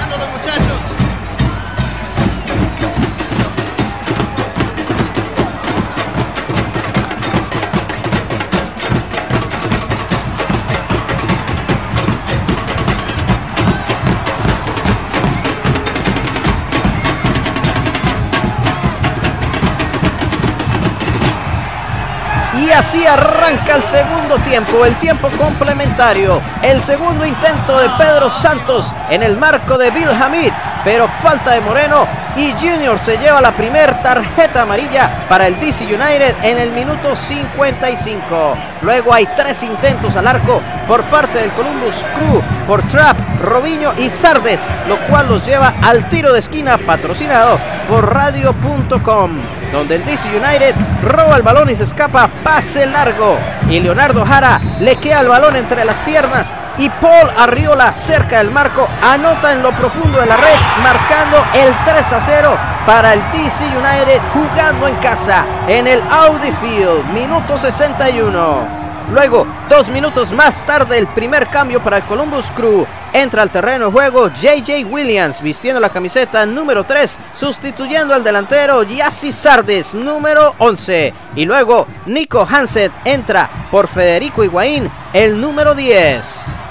Y 22.73 22.75
así 22.75 23.07
arranca 23.07 23.77
el 23.77 23.83
segundo 23.83 24.39
tiempo, 24.39 24.87
el 24.87 24.97
tiempo 24.97 25.29
complementario, 25.37 26.41
el 26.63 26.81
segundo 26.81 27.27
intento 27.27 27.79
de 27.79 27.91
Pedro 27.99 28.31
Santos 28.31 28.95
en 29.11 29.23
el 29.23 29.37
marco 29.37 29.77
de 29.77 29.91
Bill 29.91 30.09
Hamid, 30.09 30.51
pero 30.83 31.07
falta 31.23 31.51
de 31.51 31.61
Moreno 31.61 32.07
y 32.35 32.53
Junior 32.53 32.99
se 33.05 33.19
lleva 33.19 33.43
la 33.43 33.53
primera 33.53 34.03
tarjeta 34.03 34.63
amarilla 34.63 35.27
para 35.29 35.49
el 35.49 35.61
DC 35.61 35.85
United 35.85 36.35
en 36.45 36.59
el 36.59 36.73
minuto 36.73 37.15
55. 37.15 38.57
Luego 38.81 39.13
hay 39.13 39.27
tres 39.37 39.63
intentos 39.63 40.17
al 40.17 40.27
arco 40.27 40.63
por 40.89 41.03
parte 41.05 41.41
del 41.41 41.53
Columbus 41.53 42.03
Crew 42.15 42.41
por 42.67 42.83
Trap, 42.89 43.19
Robinho 43.43 43.93
y 43.99 44.09
Sardes, 44.09 44.61
lo 44.87 44.99
cual 45.07 45.29
los 45.29 45.45
lleva 45.45 45.75
al 45.83 46.09
tiro 46.09 46.33
de 46.33 46.39
esquina 46.39 46.79
patrocinado 46.79 47.59
por 47.89 48.15
radio.com, 48.15 49.31
donde 49.73 49.97
el 49.97 50.05
DC 50.05 50.29
United 50.29 50.75
roba 51.03 51.37
el 51.37 51.43
balón 51.43 51.69
y 51.71 51.77
se 51.77 51.85
escapa 51.85 52.31
pase 52.45 52.87
largo. 52.87 53.39
Y 53.69 53.81
Leonardo 53.81 54.25
Jara 54.25 54.61
le 54.81 54.97
queda 54.97 55.21
el 55.21 55.29
balón 55.29 55.57
entre 55.57 55.85
las 55.85 55.99
piernas 56.01 56.55
y 56.79 56.89
Paul 56.89 57.31
Arriola 57.37 57.93
cerca 57.93 58.39
del 58.39 58.51
marco 58.51 58.89
anota 59.03 59.53
en 59.53 59.63
lo 59.63 59.73
profundo 59.73 60.21
de 60.21 60.27
la 60.27 60.37
red 60.37 60.57
marcando 60.83 61.45
el 61.55 61.75
3 61.85 62.13
a 62.13 62.21
0 62.21 62.57
para 62.87 63.13
el 63.13 63.21
DC 63.33 63.65
United 63.67 64.21
jugando 64.33 64.89
en 64.89 64.97
casa 64.97 65.45
en 65.69 65.87
el 65.87 66.03
Audi 66.11 66.51
Field 66.53 67.05
minuto 67.13 67.59
61 67.59 68.82
Luego, 69.11 69.47
dos 69.69 69.89
minutos 69.89 70.33
más 70.33 70.65
tarde, 70.65 70.99
el 70.99 71.07
primer 71.09 71.49
cambio 71.49 71.83
para 71.83 71.99
el 71.99 72.05
Columbus 72.05 72.47
Crew. 72.55 72.87
Entra 73.13 73.43
al 73.43 73.51
terreno 73.51 73.87
de 73.87 73.93
juego 73.93 74.29
JJ 74.29 74.87
Williams, 74.87 75.43
vistiendo 75.43 75.81
la 75.81 75.91
camiseta 75.91 76.47
número 76.47 76.85
3, 76.85 77.19
sustituyendo 77.35 78.15
al 78.15 78.25
delantero 78.25 78.83
Yassi 78.85 79.33
Sardes, 79.33 79.95
número 79.95 80.55
11. 80.59 81.13
Y 81.37 81.45
luego, 81.45 81.87
Nico 82.07 82.47
Hanset 82.51 82.93
entra 83.05 83.69
por 83.71 83.89
Federico 83.89 84.45
Higuaín, 84.45 84.91
el 85.13 85.39
número 85.41 85.75
10. 85.75 86.25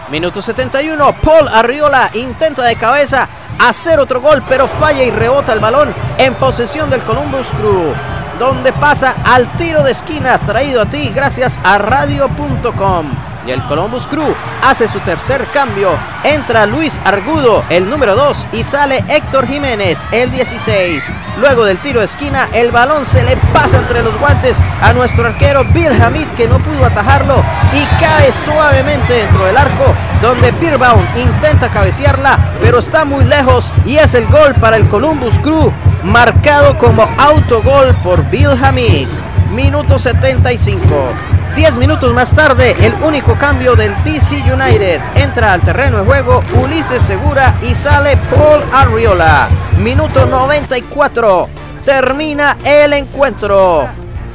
Minuto 0.10 0.42
71, 0.42 1.16
Paul 1.22 1.48
Arriola 1.48 2.10
intenta 2.16 2.64
de 2.64 2.76
cabeza 2.76 3.30
hacer 3.60 4.00
otro 4.00 4.20
gol, 4.20 4.44
pero 4.50 4.68
falla 4.68 5.04
y 5.04 5.12
rebota 5.12 5.54
el 5.54 5.60
balón 5.60 5.94
en 6.18 6.34
posesión 6.36 6.90
del 6.90 7.02
Columbus 7.04 7.48
Crew 7.52 7.94
donde 8.42 8.74
pasa 8.74 9.18
al 9.24 9.56
tiro 9.56 9.84
de 9.84 9.92
esquina 9.92 10.40
traído 10.40 10.82
a 10.82 10.88
ti 10.88 11.12
gracias 11.14 11.60
a 11.64 11.78
radio.com. 11.78 13.31
Y 13.46 13.52
el 13.52 13.64
Columbus 13.64 14.06
Crew 14.08 14.36
hace 14.62 14.88
su 14.88 15.00
tercer 15.00 15.48
cambio. 15.54 15.90
Entra 16.24 16.66
Luis 16.66 17.00
Argudo, 17.04 17.64
el 17.70 17.90
número 17.90 18.16
2, 18.16 18.48
y 18.54 18.64
sale 18.64 19.04
Héctor 19.08 19.48
Jiménez, 19.48 20.00
el 20.12 20.30
16. 20.32 21.04
Luego 21.40 21.66
del 21.66 21.80
tiro 21.80 22.02
de 22.02 22.06
esquina, 22.06 22.50
el 22.54 22.72
balón 22.72 23.06
se 23.06 23.24
le 23.24 23.36
pasa 23.54 23.78
entre 23.78 24.04
los 24.04 24.18
guantes 24.20 24.58
a 24.82 24.94
nuestro 24.94 25.26
arquero 25.26 25.64
Bill 25.74 26.00
Hamid, 26.02 26.28
que 26.38 26.48
no 26.48 26.60
pudo 26.60 26.86
atajarlo 26.86 27.44
y 27.74 27.84
cae 28.00 28.32
suavemente 28.46 29.14
dentro 29.14 29.46
del 29.46 29.58
arco, 29.58 29.96
donde 30.22 30.52
Beerbaum 30.52 31.04
intenta 31.18 31.70
cabecearla, 31.70 32.52
pero 32.62 32.80
está 32.80 33.06
muy 33.06 33.24
lejos 33.24 33.74
y 33.86 33.96
es 33.98 34.14
el 34.14 34.28
gol 34.28 34.54
para 34.56 34.78
el 34.78 34.88
Columbus 34.88 35.40
Crew, 35.40 35.72
marcado 36.04 36.78
como 36.78 37.10
autogol 37.18 37.96
por 38.04 38.30
Bill 38.30 38.52
Hamid. 38.62 39.08
Minuto 39.52 39.98
75. 39.98 41.41
10 41.56 41.78
minutos 41.78 42.14
más 42.14 42.34
tarde, 42.34 42.76
el 42.80 42.94
único 43.04 43.38
cambio 43.38 43.76
del 43.76 43.96
DC 44.04 44.36
United. 44.36 45.02
Entra 45.16 45.54
al 45.54 45.62
terreno 45.62 46.00
de 46.00 46.06
juego 46.06 46.44
Ulises 46.62 47.04
Segura 47.04 47.58
y 47.62 47.76
sale 47.76 48.18
Paul 48.30 48.64
Arriola. 48.72 49.50
Minuto 49.78 50.26
94. 50.26 51.50
Termina 51.84 52.58
el 52.64 52.94
encuentro. 52.94 53.88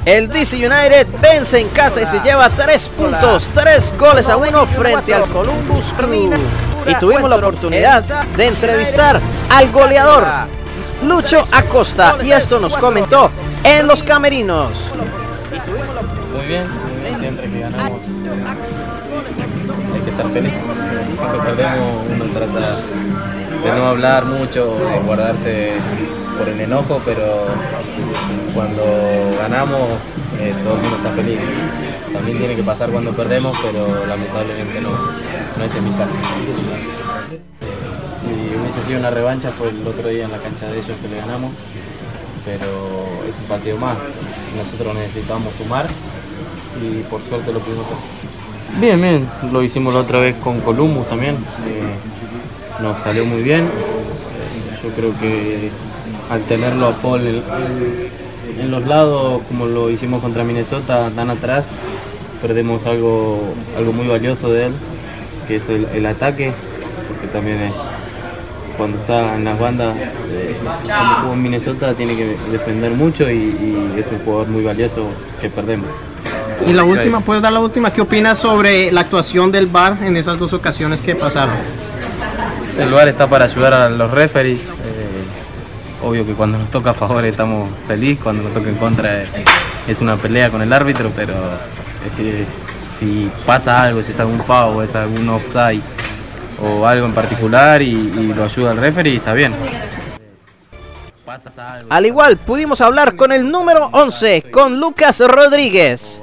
El 0.05 0.29
DC 0.29 0.57
United 0.57 1.07
vence 1.21 1.59
en 1.59 1.69
casa 1.71 2.03
y 2.03 2.07
se 2.07 2.21
lleva 2.21 2.51
3 2.51 2.89
puntos, 2.91 3.51
3 3.55 3.95
goles 3.99 4.29
a 4.29 4.37
1 4.37 4.67
frente 4.67 5.15
al 5.15 5.25
Columbus 5.25 5.93
Crew. 5.97 6.31
Y 6.87 6.95
tuvimos 6.97 7.29
la 7.29 7.37
oportunidad 7.37 8.05
de 8.37 8.47
entrevistar 8.47 9.21
al 9.51 9.73
goleador 9.73 10.25
Lucho 11.03 11.43
Acosta. 11.51 12.17
Y 12.23 12.31
esto 12.31 12.61
nos 12.61 12.77
comentó 12.77 13.31
en 13.65 13.87
los 13.87 14.03
camerinos. 14.03 14.71
Muy 16.35 16.47
bien, 16.47 16.67
ganamos 17.71 18.01
hay 19.95 20.01
que 20.03 20.11
estar 20.11 20.29
feliz. 20.31 20.53
Cuando 21.17 21.45
perdemos 21.45 22.05
uno 22.15 22.25
trata 22.27 22.77
de 23.63 23.81
no 23.81 23.87
hablar 23.87 24.25
mucho, 24.27 24.79
de 24.79 24.99
guardarse 25.01 25.73
por 26.39 26.49
el 26.49 26.61
enojo, 26.61 27.01
pero 27.05 27.47
cuando 28.55 28.83
ganamos 29.39 29.81
eh, 30.41 30.55
todo 30.63 30.75
el 30.75 30.81
mundo 30.83 30.97
está 30.97 31.11
feliz. 31.13 31.41
También 32.13 32.39
tiene 32.39 32.55
que 32.55 32.63
pasar 32.63 32.91
cuando 32.91 33.13
perdemos, 33.13 33.57
pero 33.63 34.07
lamentablemente 34.07 34.81
no, 34.81 34.91
no 34.91 35.65
es 35.65 35.75
en 35.75 35.85
mi 35.85 35.91
caso. 35.91 36.15
Si 38.21 38.57
hubiese 38.57 38.87
sido 38.87 39.01
una 39.01 39.11
revancha 39.11 39.51
fue 39.51 39.69
el 39.69 39.87
otro 39.87 40.09
día 40.09 40.25
en 40.25 40.33
la 40.33 40.39
cancha 40.39 40.67
de 40.67 40.79
ellos 40.79 40.97
que 41.03 41.09
le 41.09 41.17
ganamos, 41.17 41.53
pero 42.45 42.67
es 43.29 43.37
un 43.41 43.49
partido 43.49 43.77
más. 43.79 43.97
Nosotros 44.57 44.95
necesitamos 44.95 45.53
sumar 45.59 45.87
y 46.83 47.03
por 47.11 47.21
suerte 47.23 47.53
lo 47.53 47.61
pudimos 47.61 47.87
hacer. 47.87 48.81
Bien, 48.81 49.01
bien, 49.01 49.29
lo 49.53 49.63
hicimos 49.63 49.95
la 49.95 50.01
otra 50.01 50.21
vez 50.21 50.35
con 50.37 50.61
Columbus 50.61 51.09
también. 51.09 51.35
eh, 51.35 52.83
nos 52.83 53.01
salió 53.03 53.25
muy 53.25 53.43
bien. 53.43 53.69
Yo 54.83 54.91
creo 54.91 55.19
que 55.19 55.71
al 56.31 56.43
tenerlo 56.43 56.89
a 56.89 56.93
Paul 56.93 57.21
en, 58.61 58.71
los 58.71 58.87
lados, 58.87 59.43
como 59.49 59.67
lo 59.67 59.91
hicimos 59.91 60.23
contra 60.23 60.45
Minnesota, 60.45 61.11
tan 61.15 61.31
atrás, 61.31 61.65
perdemos 62.43 62.85
algo, 62.87 63.41
algo 63.77 63.93
muy 63.93 64.07
valioso 64.07 64.51
de 64.51 64.67
él, 64.67 64.73
que 65.49 65.57
es 65.57 65.63
el, 65.69 66.07
ataque, 66.07 66.53
porque 67.09 67.27
también 67.29 67.73
cuando 68.77 68.99
está 68.99 69.37
en 69.37 69.45
las 69.45 69.59
bandas, 69.59 69.97
eh, 70.31 70.57
cuando 70.63 71.15
jugó 71.23 71.33
en 71.33 71.43
Minnesota, 71.43 71.95
tiene 71.95 72.15
que 72.15 72.37
defender 72.53 72.93
mucho 72.93 73.31
y 73.31 73.95
es 73.97 74.07
un 74.09 74.19
jugador 74.19 74.49
muy 74.49 74.63
valioso 74.63 75.07
que 75.41 75.49
perdemos. 75.49 75.89
Y 76.65 76.73
la 76.73 76.85
última, 76.85 77.21
¿puedes 77.21 77.43
dar 77.43 77.53
la 77.53 77.61
última? 77.61 77.93
¿Qué 77.93 78.01
opinas 78.01 78.39
sobre 78.39 78.91
la 78.93 79.03
actuación 79.03 79.53
del 79.53 79.67
VAR 79.67 79.99
en 80.03 80.17
esas 80.17 80.39
dos 80.39 80.53
ocasiones 80.53 81.01
que 81.01 81.15
pasaron? 81.15 81.55
El 82.79 82.91
lugar 82.91 83.09
está 83.09 83.27
para 83.27 83.45
ayudar 83.47 83.75
a 83.75 83.89
los 83.89 84.11
referees. 84.11 84.61
eh, 84.61 84.67
obvio 86.03 86.27
que 86.27 86.35
cuando 86.35 86.59
nos 86.59 86.71
toca 86.71 86.91
a 86.91 86.95
favor 86.95 87.25
estamos 87.25 87.69
felices, 87.89 88.23
cuando 88.23 88.43
nos 88.45 88.55
toca 88.55 88.69
en 88.69 88.77
contra 88.77 89.25
es 89.87 90.01
una 90.01 90.17
pelea 90.17 90.51
con 90.51 90.63
el 90.63 90.73
árbitro, 90.73 91.11
pero 91.15 91.33
es 92.07 92.13
si 92.99 93.31
pasa 93.45 93.83
algo, 93.83 94.03
si 94.03 94.13
es 94.13 94.21
algún 94.21 94.43
foul, 94.43 94.85
es 94.85 94.95
algún 94.95 95.29
offside 95.29 95.83
o 96.63 96.87
algo 96.87 97.07
en 97.07 97.13
particular 97.13 97.83
y, 97.83 97.91
y 97.91 98.33
lo 98.35 98.45
ayuda 98.45 98.73
el 98.73 98.79
referee, 98.79 99.17
está 99.17 99.35
bien. 99.35 99.55
Pasa 101.43 101.75
algo, 101.75 101.93
Al 101.93 102.07
igual, 102.07 102.37
pudimos 102.39 102.81
hablar 102.81 103.15
con 103.15 103.31
el 103.31 103.51
número 103.51 103.91
11, 103.93 104.51
con 104.51 104.81
Lucas 104.81 105.21
Rodríguez. 105.21 106.23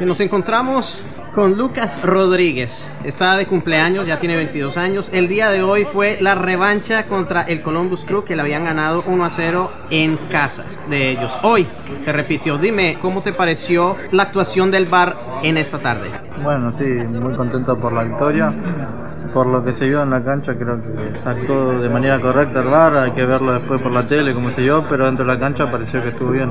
nos 0.00 0.20
encontramos 0.20 0.98
con 1.36 1.58
Lucas 1.58 2.02
Rodríguez. 2.02 2.90
Está 3.04 3.36
de 3.36 3.44
cumpleaños, 3.44 4.06
ya 4.06 4.16
tiene 4.16 4.36
22 4.36 4.78
años. 4.78 5.10
El 5.12 5.28
día 5.28 5.50
de 5.50 5.62
hoy 5.62 5.84
fue 5.84 6.16
la 6.22 6.34
revancha 6.34 7.02
contra 7.02 7.42
el 7.42 7.60
Columbus 7.60 8.06
Crew 8.06 8.24
que 8.24 8.34
le 8.34 8.40
habían 8.40 8.64
ganado 8.64 9.04
1 9.06 9.22
a 9.22 9.28
0 9.28 9.70
en 9.90 10.16
casa 10.30 10.64
de 10.88 11.10
ellos. 11.10 11.38
Hoy 11.42 11.68
se 12.00 12.10
repitió. 12.10 12.56
Dime, 12.56 12.96
¿cómo 13.02 13.20
te 13.20 13.34
pareció 13.34 13.96
la 14.12 14.22
actuación 14.22 14.70
del 14.70 14.86
VAR 14.86 15.14
en 15.42 15.58
esta 15.58 15.78
tarde? 15.78 16.10
Bueno, 16.42 16.72
sí, 16.72 16.84
muy 17.20 17.34
contento 17.34 17.78
por 17.78 17.92
la 17.92 18.04
victoria. 18.04 18.54
Por 19.34 19.46
lo 19.46 19.62
que 19.62 19.72
se 19.72 19.90
vio 19.90 20.02
en 20.02 20.08
la 20.08 20.24
cancha, 20.24 20.54
creo 20.54 20.80
que 20.80 21.18
se 21.18 21.28
actuó 21.28 21.78
de 21.78 21.90
manera 21.90 22.18
correcta 22.18 22.60
el 22.60 22.68
VAR. 22.68 22.96
Hay 22.96 23.10
que 23.10 23.26
verlo 23.26 23.52
después 23.52 23.82
por 23.82 23.92
la 23.92 24.06
tele, 24.06 24.32
como 24.32 24.52
se 24.52 24.62
vio, 24.62 24.86
pero 24.88 25.04
dentro 25.04 25.26
de 25.26 25.34
la 25.34 25.38
cancha 25.38 25.70
pareció 25.70 26.02
que 26.02 26.08
estuvo 26.08 26.30
bien. 26.30 26.50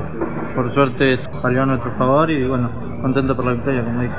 Por 0.54 0.72
suerte 0.72 1.18
salió 1.42 1.64
a 1.64 1.66
nuestro 1.66 1.90
favor 1.98 2.30
y 2.30 2.46
bueno, 2.46 2.70
contento 3.02 3.34
por 3.34 3.46
la 3.46 3.52
victoria, 3.54 3.82
como 3.82 4.02
dije. 4.02 4.14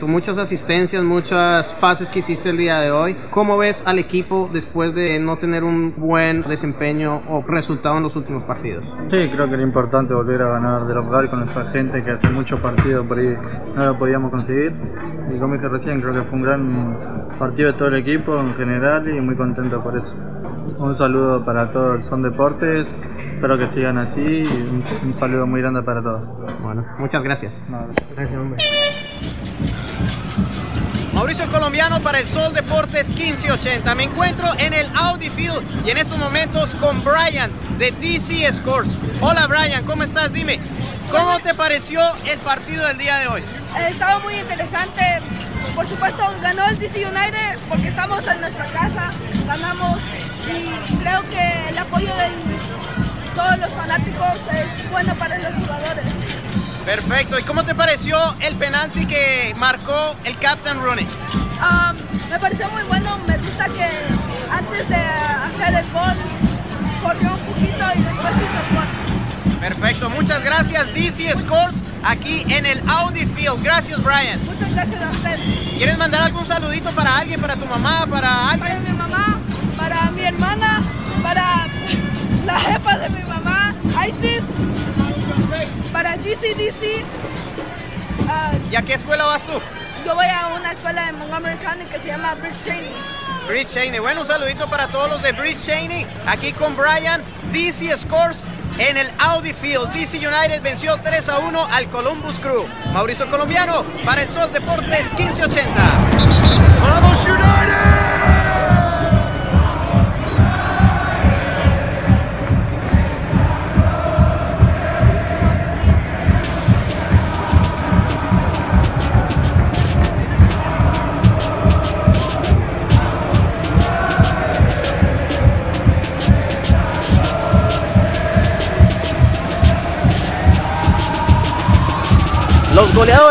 Con 0.00 0.10
muchas 0.10 0.36
asistencias, 0.36 1.02
muchos 1.02 1.72
pases 1.80 2.10
que 2.10 2.18
hiciste 2.18 2.50
el 2.50 2.58
día 2.58 2.80
de 2.80 2.90
hoy. 2.90 3.16
¿Cómo 3.30 3.56
ves 3.56 3.82
al 3.86 3.98
equipo 3.98 4.50
después 4.52 4.94
de 4.94 5.18
no 5.18 5.38
tener 5.38 5.64
un 5.64 5.94
buen 5.96 6.42
desempeño 6.42 7.22
o 7.30 7.42
resultado 7.46 7.96
en 7.96 8.02
los 8.02 8.14
últimos 8.14 8.44
partidos? 8.44 8.84
Sí, 9.10 9.28
creo 9.32 9.48
que 9.48 9.54
era 9.54 9.62
importante 9.62 10.12
volver 10.12 10.42
a 10.42 10.50
ganar 10.50 10.86
de 10.86 10.94
local 10.94 11.30
con 11.30 11.38
nuestra 11.40 11.64
gente, 11.70 12.04
que 12.04 12.10
hace 12.10 12.28
muchos 12.28 12.60
partidos 12.60 13.06
por 13.06 13.18
ahí 13.18 13.36
no 13.74 13.86
lo 13.86 13.98
podíamos 13.98 14.30
conseguir. 14.30 14.74
Y 15.34 15.38
como 15.38 15.54
dije 15.54 15.68
recién, 15.68 16.00
creo 16.02 16.12
que 16.12 16.22
fue 16.22 16.38
un 16.38 16.42
gran 16.42 17.28
partido 17.38 17.72
de 17.72 17.78
todo 17.78 17.88
el 17.88 17.96
equipo 17.96 18.38
en 18.38 18.54
general 18.54 19.08
y 19.08 19.18
muy 19.20 19.34
contento 19.34 19.82
por 19.82 19.96
eso. 19.96 20.14
Un 20.78 20.94
saludo 20.94 21.42
para 21.42 21.72
todos 21.72 22.04
Son 22.04 22.22
Deportes, 22.22 22.86
espero 23.28 23.56
que 23.56 23.66
sigan 23.68 23.96
así 23.96 24.20
y 24.20 24.46
un, 24.46 24.84
un 25.04 25.14
saludo 25.14 25.46
muy 25.46 25.62
grande 25.62 25.82
para 25.82 26.02
todos. 26.02 26.28
Bueno, 26.60 26.84
muchas 26.98 27.22
gracias. 27.22 27.54
No, 27.70 27.86
Gracias, 28.14 28.38
hombre. 28.38 28.58
Mauricio 31.16 31.50
colombiano 31.50 31.98
para 32.00 32.20
el 32.20 32.26
Sol 32.26 32.52
Deportes 32.52 33.08
1580. 33.08 33.94
Me 33.94 34.02
encuentro 34.02 34.52
en 34.58 34.74
el 34.74 34.86
Audi 34.94 35.30
Field 35.30 35.62
y 35.86 35.90
en 35.90 35.96
estos 35.96 36.18
momentos 36.18 36.74
con 36.74 37.02
Brian 37.02 37.50
de 37.78 37.90
DC 37.92 38.52
Scores. 38.52 38.98
Hola 39.22 39.46
Brian, 39.46 39.82
¿cómo 39.86 40.02
estás? 40.02 40.30
Dime, 40.30 40.60
¿cómo 41.10 41.38
te 41.40 41.54
pareció 41.54 42.02
el 42.26 42.38
partido 42.40 42.86
del 42.86 42.98
día 42.98 43.16
de 43.20 43.28
hoy? 43.28 43.40
Eh, 43.40 43.88
Estaba 43.88 44.18
muy 44.18 44.34
interesante. 44.34 45.00
Por 45.74 45.86
supuesto, 45.86 46.22
ganó 46.42 46.66
el 46.68 46.78
DC 46.78 47.06
United 47.06 47.60
porque 47.70 47.88
estamos 47.88 48.26
en 48.28 48.38
nuestra 48.42 48.66
casa, 48.66 49.10
ganamos 49.46 49.98
y 50.54 50.98
creo 51.02 51.22
que 51.30 51.68
el 51.70 51.78
apoyo 51.78 52.14
de 52.14 52.28
todos 53.34 53.58
los 53.58 53.70
fanáticos 53.70 54.34
es 54.52 54.90
bueno 54.90 55.14
para 55.14 55.38
los 55.38 55.54
jugadores. 55.54 56.04
Perfecto, 56.86 57.36
¿y 57.36 57.42
cómo 57.42 57.64
te 57.64 57.74
pareció 57.74 58.16
el 58.38 58.54
penalti 58.54 59.06
que 59.06 59.52
marcó 59.58 60.14
el 60.24 60.38
Captain 60.38 60.80
Rooney? 60.80 61.04
Um, 61.04 61.96
me 62.30 62.38
pareció 62.38 62.70
muy 62.70 62.84
bueno, 62.84 63.18
me 63.26 63.36
gusta 63.38 63.64
que 63.64 63.88
antes 64.52 64.88
de 64.88 64.94
hacer 64.94 65.74
el 65.74 65.92
gol 65.92 66.14
corrió 67.02 67.32
un 67.34 67.40
poquito 67.40 67.84
y 67.92 68.02
después 68.02 68.34
hizo 68.36 68.58
el 68.70 68.76
gol. 68.76 69.58
Perfecto, 69.60 70.10
muchas 70.10 70.44
gracias 70.44 70.94
DC 70.94 71.36
Scores 71.36 71.82
aquí 72.04 72.44
en 72.48 72.64
el 72.64 72.80
Audi 72.88 73.26
Field. 73.26 73.64
Gracias 73.64 74.00
Brian. 74.04 74.38
Muchas 74.44 74.72
gracias 74.72 75.02
a 75.02 75.10
usted. 75.10 75.40
¿Quieres 75.76 75.98
mandar 75.98 76.22
algún 76.22 76.46
saludito 76.46 76.92
para 76.92 77.16
alguien, 77.18 77.40
para 77.40 77.56
tu 77.56 77.66
mamá, 77.66 78.06
para 78.08 78.20
Para 78.20 78.50
alguien? 78.50 78.84
mi 78.84 78.92
mamá, 78.96 79.38
para 79.76 80.10
mi 80.12 80.22
hermana, 80.22 80.82
para 81.20 81.66
la 82.44 82.60
jefa 82.60 82.96
de 82.98 83.08
mi 83.10 83.22
mamá, 83.24 83.74
Isis, 84.06 84.42
para 85.92 86.16
GCDC. 86.16 87.04
ah, 88.28 88.52
¿Y 88.70 88.76
a 88.76 88.82
qué 88.82 88.94
escuela 88.94 89.24
vas 89.24 89.42
tú? 89.42 89.52
yo 90.04 90.14
voy 90.14 90.26
a 90.26 90.46
una 90.54 90.70
escuela 90.70 91.08
en 91.08 91.18
Montgomery 91.18 91.56
County 91.56 91.84
que 91.86 91.98
se 91.98 92.06
llama 92.06 92.34
Bridge 92.36 92.62
Cheney. 92.64 92.92
Bridge 93.48 93.68
Cheney. 93.72 93.98
Bueno, 93.98 94.20
un 94.20 94.26
saludito 94.26 94.68
para 94.68 94.86
todos 94.86 95.10
los 95.10 95.20
de 95.20 95.32
Bridge 95.32 95.60
Cheney. 95.60 96.06
Aquí 96.26 96.52
con 96.52 96.76
Brian, 96.76 97.20
DC 97.52 97.96
Scores 97.98 98.44
en 98.78 98.96
el 98.96 99.10
Audi 99.18 99.52
Field. 99.52 99.92
DC 99.92 100.18
United 100.18 100.62
venció 100.62 100.96
3 101.02 101.28
a 101.28 101.38
1 101.38 101.68
al 101.72 101.86
Columbus 101.86 102.38
Crew. 102.38 102.66
Mauricio 102.92 103.26
Colombiano 103.26 103.82
para 104.04 104.22
el 104.22 104.28
Sol 104.30 104.52
Deportes 104.52 105.12
1580. 105.14 105.72
¡Vamos 106.80 107.18
United! 107.18 108.05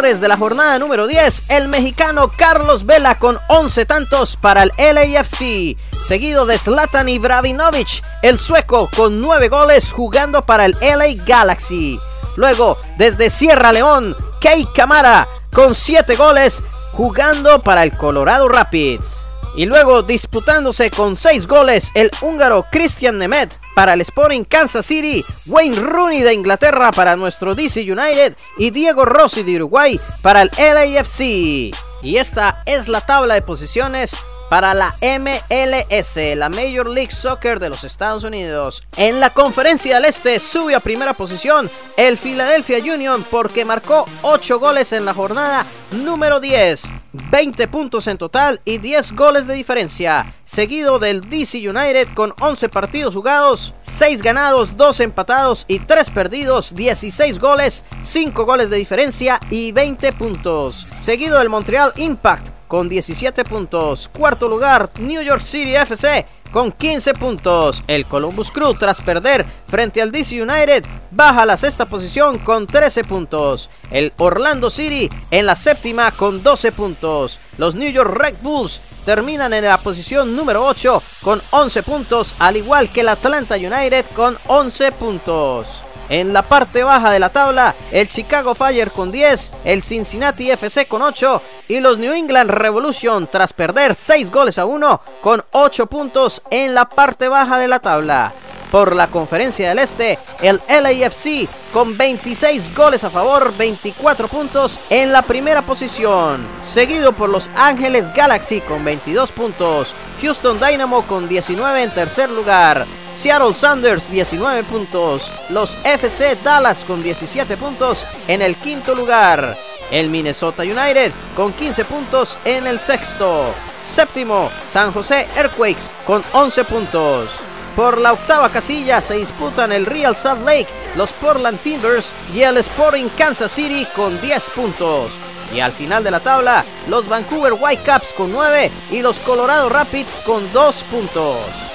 De 0.06 0.28
la 0.28 0.38
jornada 0.38 0.78
número 0.78 1.08
10, 1.08 1.50
el 1.50 1.68
mexicano 1.68 2.30
Carlos 2.30 2.86
Vela 2.86 3.18
con 3.18 3.40
11 3.48 3.88
tantos 3.88 4.36
para 4.36 4.62
el 4.62 4.72
LAFC, 4.78 5.76
seguido 6.08 6.46
de 6.46 6.60
Zlatan 6.60 7.10
Ibrahimovic, 7.10 8.04
el 8.22 8.38
sueco 8.38 8.88
con 8.96 9.20
9 9.20 9.50
goles 9.50 9.92
jugando 9.92 10.44
para 10.44 10.66
el 10.66 10.76
LA 10.80 11.26
Galaxy. 11.26 12.00
Luego, 12.36 12.78
desde 13.00 13.32
Sierra 13.32 13.72
León, 13.72 14.16
Kei 14.40 14.68
Camara 14.76 15.28
con 15.52 15.74
7 15.74 16.16
goles 16.16 16.62
jugando 16.92 17.64
para 17.64 17.82
el 17.82 17.98
Colorado 17.98 18.48
Rapids. 18.48 19.24
Y 19.56 19.66
luego 19.66 20.04
disputándose 20.04 20.92
con 20.92 21.18
6 21.18 21.48
goles 21.48 21.90
el 21.96 22.12
húngaro 22.22 22.64
Christian 22.72 23.18
Nemet 23.18 23.60
para 23.76 23.94
el 23.94 24.02
Sporting 24.02 24.44
Kansas 24.46 24.86
City, 24.88 25.24
Wayne 25.46 25.76
Rooney 25.76 26.24
de 26.24 26.34
Inglaterra 26.34 26.92
para 26.92 27.16
nuestro 27.16 27.54
DC 27.54 27.82
United 27.82 28.36
y 28.58 28.72
Diego 28.72 29.06
Rossi 29.06 29.44
de 29.44 29.58
Uruguay 29.58 30.00
para 30.24 30.42
el 30.42 30.50
LAFC. 30.58 31.76
Y 32.02 32.18
esta 32.18 32.64
es 32.66 32.88
la 32.88 33.02
tabla 33.02 33.36
de 33.36 33.42
posiciones 33.42 34.16
para 34.50 34.74
la 34.74 34.96
MLS, 35.02 36.36
la 36.36 36.50
Major 36.50 36.90
League 36.90 37.12
Soccer 37.12 37.60
de 37.60 37.70
los 37.70 37.84
Estados 37.84 38.24
Unidos. 38.24 38.84
En 38.98 39.20
la 39.20 39.30
conferencia 39.30 39.96
del 39.96 40.06
Este 40.06 40.40
sube 40.40 40.76
a 40.76 40.80
primera 40.80 41.14
posición 41.14 41.70
el 41.98 42.18
Philadelphia 42.18 42.78
Union 42.80 43.26
porque 43.30 43.66
marcó 43.66 44.06
8 44.22 44.60
goles 44.60 44.92
en 44.94 45.06
la 45.06 45.14
jornada 45.14 45.66
número 45.92 46.40
10. 46.40 46.84
20 47.32 47.68
puntos 47.70 48.08
en 48.08 48.18
total 48.18 48.60
y 48.66 48.78
10 48.78 49.14
goles 49.14 49.48
de 49.48 49.54
diferencia, 49.54 50.36
seguido 50.44 51.00
del 51.00 51.22
DC 51.22 51.58
United 51.70 52.10
con 52.14 52.34
11 52.42 52.68
partidos 52.68 53.14
jugados, 53.14 53.74
6 53.84 54.22
ganados, 54.22 54.76
2 54.76 55.00
empatados 55.00 55.64
y 55.70 55.80
3 55.80 56.10
perdidos, 56.10 56.76
16 56.76 57.40
goles, 57.40 57.86
5 58.04 58.46
goles 58.46 58.70
de 58.70 58.78
diferencia 58.78 59.40
y 59.50 59.72
20 59.72 60.12
puntos, 60.14 60.86
seguido 61.02 61.40
del 61.40 61.50
Montreal 61.50 61.94
Impact 61.96 62.55
con 62.76 62.90
17 62.90 63.46
puntos, 63.46 64.10
cuarto 64.10 64.50
lugar 64.50 64.90
New 65.00 65.22
York 65.22 65.40
City 65.40 65.78
FC 65.78 66.26
con 66.52 66.74
15 66.74 67.14
puntos. 67.14 67.82
El 67.88 68.06
Columbus 68.06 68.52
Crew, 68.52 68.74
tras 68.74 69.00
perder 69.00 69.46
frente 69.70 70.02
al 70.02 70.12
DC 70.12 70.42
United, 70.42 70.84
baja 71.10 71.44
a 71.44 71.46
la 71.46 71.56
sexta 71.56 71.86
posición 71.86 72.38
con 72.38 72.68
13 72.68 73.06
puntos. 73.06 73.70
El 73.92 74.12
Orlando 74.18 74.70
City 74.70 75.10
en 75.32 75.46
la 75.46 75.56
séptima 75.56 76.12
con 76.12 76.44
12 76.44 76.74
puntos. 76.74 77.40
Los 77.58 77.76
New 77.76 77.90
York 77.90 78.14
Red 78.14 78.36
Bulls 78.42 78.82
terminan 79.06 79.54
en 79.54 79.64
la 79.64 79.78
posición 79.78 80.36
número 80.36 80.66
8 80.66 81.02
con 81.22 81.42
11 81.52 81.82
puntos, 81.82 82.36
al 82.40 82.58
igual 82.58 82.90
que 82.90 83.00
el 83.00 83.08
Atlanta 83.08 83.56
United 83.56 84.06
con 84.14 84.38
11 84.48 84.92
puntos. 84.92 85.85
En 86.10 86.34
la 86.34 86.44
parte 86.44 86.84
baja 86.84 87.12
de 87.12 87.20
la 87.20 87.30
tabla, 87.30 87.74
el 87.92 88.08
Chicago 88.08 88.54
Fire 88.54 88.92
con 88.92 89.12
10, 89.12 89.52
el 89.66 89.82
Cincinnati 89.82 90.52
FC 90.52 90.86
con 90.86 91.02
8 91.02 91.42
y 91.70 91.80
los 91.80 91.98
New 91.98 92.14
England 92.14 92.52
Revolution 92.52 93.28
tras 93.28 93.54
perder 93.54 93.96
6 93.96 94.32
goles 94.32 94.60
a 94.60 94.66
1 94.66 95.02
con 95.22 95.44
8 95.52 95.88
puntos 95.88 96.44
en 96.52 96.76
la 96.76 96.86
parte 96.86 97.28
baja 97.28 97.58
de 97.58 97.68
la 97.68 97.80
tabla. 97.80 98.34
Por 98.72 98.96
la 98.96 99.08
conferencia 99.08 99.70
del 99.70 99.80
Este, 99.80 100.20
el 100.42 100.60
LAFC 100.68 101.48
con 101.72 101.98
26 101.98 102.76
goles 102.76 103.04
a 103.04 103.10
favor, 103.10 103.56
24 103.58 104.28
puntos 104.28 104.80
en 104.90 105.12
la 105.12 105.22
primera 105.22 105.62
posición, 105.62 106.46
seguido 106.64 107.14
por 107.14 107.30
los 107.30 107.50
Ángeles 107.56 108.14
Galaxy 108.14 108.62
con 108.62 108.84
22 108.84 109.32
puntos, 109.32 109.94
Houston 110.22 110.60
Dynamo 110.60 111.04
con 111.04 111.30
19 111.30 111.84
en 111.84 111.94
tercer 111.94 112.30
lugar, 112.30 112.86
Seattle 113.18 113.54
Sanders 113.54 114.10
19 114.10 114.64
puntos. 114.64 115.24
Los 115.50 115.78
FC 115.84 116.38
Dallas 116.44 116.84
con 116.84 117.02
17 117.02 117.58
puntos 117.58 118.04
en 118.28 118.42
el 118.42 118.56
quinto 118.56 118.94
lugar. 118.94 119.56
El 119.92 120.10
Minnesota 120.10 120.64
United 120.64 121.12
con 121.36 121.54
15 121.54 121.86
puntos 121.86 122.38
en 122.46 122.68
el 122.68 122.80
sexto. 122.80 123.54
Séptimo, 123.88 124.50
San 124.74 124.92
José 124.92 125.28
Earthquakes 125.36 125.84
con 126.06 126.24
11 126.34 126.64
puntos. 126.66 127.30
Por 127.76 128.00
la 128.00 128.14
octava 128.14 128.50
casilla 128.50 129.02
se 129.02 129.16
disputan 129.16 129.72
el 129.72 129.86
Real 129.86 130.16
Salt 130.16 130.46
Lake, 130.46 130.68
los 130.96 131.12
Portland 131.12 131.60
Timbers 131.60 132.08
y 132.34 132.42
el 132.42 132.58
Sporting 132.58 133.10
Kansas 133.18 133.52
City 133.52 133.86
con 133.96 134.20
10 134.22 134.44
puntos. 134.56 135.12
Y 135.54 135.60
al 135.60 135.74
final 135.74 136.04
de 136.04 136.12
la 136.12 136.20
tabla, 136.20 136.66
los 136.88 137.08
Vancouver 137.08 137.54
Whitecaps 137.54 138.14
con 138.14 138.32
9 138.32 138.72
y 138.92 139.02
los 139.02 139.18
Colorado 139.20 139.70
Rapids 139.70 140.22
con 140.26 140.52
2 140.54 140.76
puntos. 140.84 141.75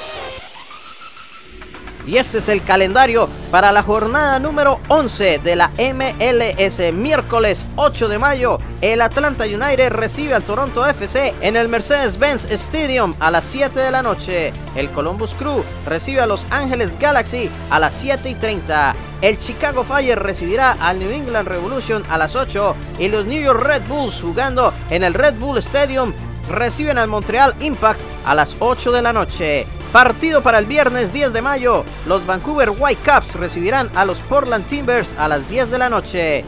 Y 2.07 2.17
este 2.17 2.39
es 2.39 2.49
el 2.49 2.63
calendario 2.63 3.29
para 3.51 3.73
la 3.73 3.83
jornada 3.83 4.39
número 4.39 4.81
11 4.89 5.39
de 5.39 5.57
la 5.57 5.71
MLS. 5.79 6.95
Miércoles 6.95 7.67
8 7.77 8.09
de 8.09 8.19
mayo, 8.19 8.59
el 8.81 9.03
Atlanta 9.03 9.45
United 9.45 9.91
recibe 9.91 10.35
al 10.35 10.43
Toronto 10.43 10.87
FC 10.87 11.35
en 11.41 11.57
el 11.57 11.69
Mercedes-Benz 11.69 12.47
Stadium 12.51 13.15
a 13.21 13.31
las 13.31 13.45
7 13.45 13.79
de 13.79 13.91
la 13.91 14.03
noche. 14.03 14.53
El 14.75 14.91
Columbus 14.91 15.35
Crew 15.35 15.63
recibe 15.87 16.21
a 16.21 16.27
Los 16.27 16.47
Ángeles 16.51 16.99
Galaxy 16.99 17.51
a 17.71 17.79
las 17.79 17.95
7 17.95 18.31
y 18.31 18.35
30. 18.35 18.95
El 19.21 19.39
Chicago 19.39 19.85
Fire 19.85 20.19
recibirá 20.19 20.77
al 20.81 20.99
New 20.99 21.11
England 21.11 21.49
Revolution 21.49 22.03
a 22.09 22.17
las 22.17 22.35
8 22.35 22.75
y 22.99 23.09
los 23.09 23.27
New 23.27 23.43
York 23.43 23.61
Red 23.61 23.83
Bulls 23.89 24.21
jugando 24.21 24.73
en 24.89 25.05
el 25.05 25.15
Red 25.15 25.35
Bull 25.35 25.59
Stadium 25.59 26.13
reciben 26.51 26.99
al 26.99 27.09
Montreal 27.09 27.55
Impact 27.61 28.01
a 28.25 28.35
las 28.35 28.57
8 28.59 28.93
de 28.93 29.03
la 29.03 29.13
noche. 29.13 29.67
Partido 29.93 30.41
para 30.41 30.59
el 30.59 30.67
viernes 30.67 31.13
10 31.13 31.33
de 31.33 31.43
mayo. 31.43 31.85
Los 32.07 32.25
Vancouver 32.25 32.71
Whitecaps 32.71 33.35
recibirán 33.35 33.91
a 33.97 34.05
los 34.05 34.21
Portland 34.21 34.65
Timbers 34.67 35.13
a 35.19 35.27
las 35.27 35.49
10 35.51 35.73
de 35.73 35.79
la 35.79 35.89
noche. 35.89 36.45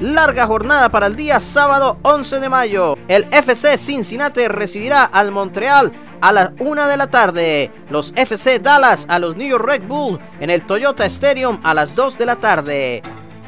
Larga 0.00 0.46
jornada 0.46 0.88
para 0.88 1.06
el 1.06 1.14
día 1.14 1.38
sábado 1.38 1.98
11 2.00 2.40
de 2.40 2.48
mayo. 2.48 2.96
El 3.06 3.24
FC 3.30 3.76
Cincinnati 3.76 4.48
recibirá 4.48 5.04
al 5.04 5.30
Montreal 5.30 5.92
a 6.22 6.32
las 6.32 6.50
1 6.58 6.86
de 6.86 6.96
la 6.96 7.10
tarde. 7.10 7.70
Los 7.90 8.14
FC 8.16 8.60
Dallas 8.60 9.04
a 9.10 9.18
los 9.18 9.36
New 9.36 9.46
York 9.46 9.66
Red 9.66 9.82
Bull 9.82 10.18
en 10.40 10.48
el 10.48 10.64
Toyota 10.64 11.04
Stadium 11.04 11.60
a 11.64 11.74
las 11.74 11.94
2 11.94 12.16
de 12.16 12.26
la 12.26 12.36
tarde. 12.36 13.02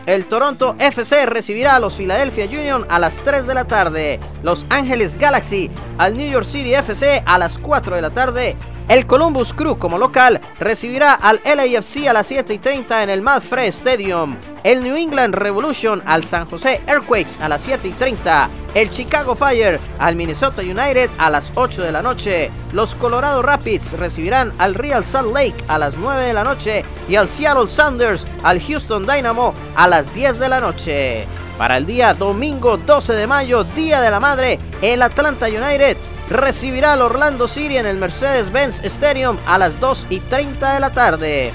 El 0.08 0.24
Toronto 0.24 0.74
FC 0.78 1.26
recibirá 1.26 1.76
a 1.76 1.80
los 1.80 1.96
Philadelphia 1.96 2.46
Union 2.46 2.86
a 2.88 2.98
las 2.98 3.18
3 3.18 3.46
de 3.46 3.52
la 3.52 3.66
tarde. 3.66 4.18
Los 4.42 4.64
Ángeles 4.70 5.18
Galaxy 5.18 5.70
al 5.98 6.16
New 6.16 6.30
York 6.30 6.46
City 6.46 6.72
FC 6.72 7.22
a 7.26 7.36
las 7.36 7.58
4 7.58 7.94
de 7.94 8.00
la 8.00 8.08
tarde. 8.08 8.56
El 8.88 9.06
Columbus 9.06 9.52
Crew 9.52 9.78
como 9.78 9.98
local 9.98 10.40
recibirá 10.58 11.12
al 11.12 11.42
LAFC 11.44 12.06
a 12.08 12.14
las 12.14 12.26
7 12.26 12.54
y 12.54 12.58
30 12.58 13.02
en 13.02 13.10
el 13.10 13.22
Free 13.42 13.66
Stadium. 13.66 14.38
El 14.64 14.82
New 14.82 14.96
England 14.96 15.34
Revolution 15.34 16.02
al 16.04 16.24
San 16.24 16.48
José 16.48 16.80
Earthquakes 16.86 17.40
a 17.40 17.48
las 17.48 17.62
7 17.62 17.88
y 17.88 17.92
30. 17.92 18.48
El 18.74 18.90
Chicago 18.90 19.34
Fire 19.34 19.78
al 19.98 20.16
Minnesota 20.16 20.62
United 20.62 21.10
a 21.18 21.30
las 21.30 21.52
8 21.54 21.82
de 21.82 21.92
la 21.92 22.02
noche. 22.02 22.50
Los 22.72 22.94
Colorado 22.94 23.42
Rapids 23.42 23.92
recibirán 23.92 24.52
al 24.58 24.74
Real 24.74 25.04
Salt 25.04 25.32
Lake 25.32 25.64
a 25.68 25.78
las 25.78 25.96
9 25.96 26.24
de 26.24 26.34
la 26.34 26.44
noche. 26.44 26.84
Y 27.08 27.16
al 27.16 27.28
Seattle 27.28 27.68
Sounders 27.68 28.26
al 28.42 28.60
Houston 28.60 29.06
Dynamo 29.06 29.54
a 29.76 29.88
las 29.88 30.12
10 30.14 30.38
de 30.38 30.48
la 30.48 30.60
noche. 30.60 31.26
Para 31.56 31.76
el 31.76 31.86
día 31.86 32.14
domingo 32.14 32.76
12 32.76 33.14
de 33.14 33.26
mayo, 33.26 33.64
Día 33.64 34.00
de 34.00 34.10
la 34.10 34.20
Madre, 34.20 34.60
el 34.80 35.02
Atlanta 35.02 35.46
United 35.46 35.96
recibirá 36.30 36.92
al 36.92 37.02
Orlando 37.02 37.48
City 37.48 37.78
en 37.78 37.86
el 37.86 37.96
Mercedes-Benz 37.96 38.84
Stadium 38.84 39.36
a 39.46 39.58
las 39.58 39.80
2 39.80 40.06
y 40.10 40.20
30 40.20 40.74
de 40.74 40.80
la 40.80 40.90
tarde. 40.90 41.52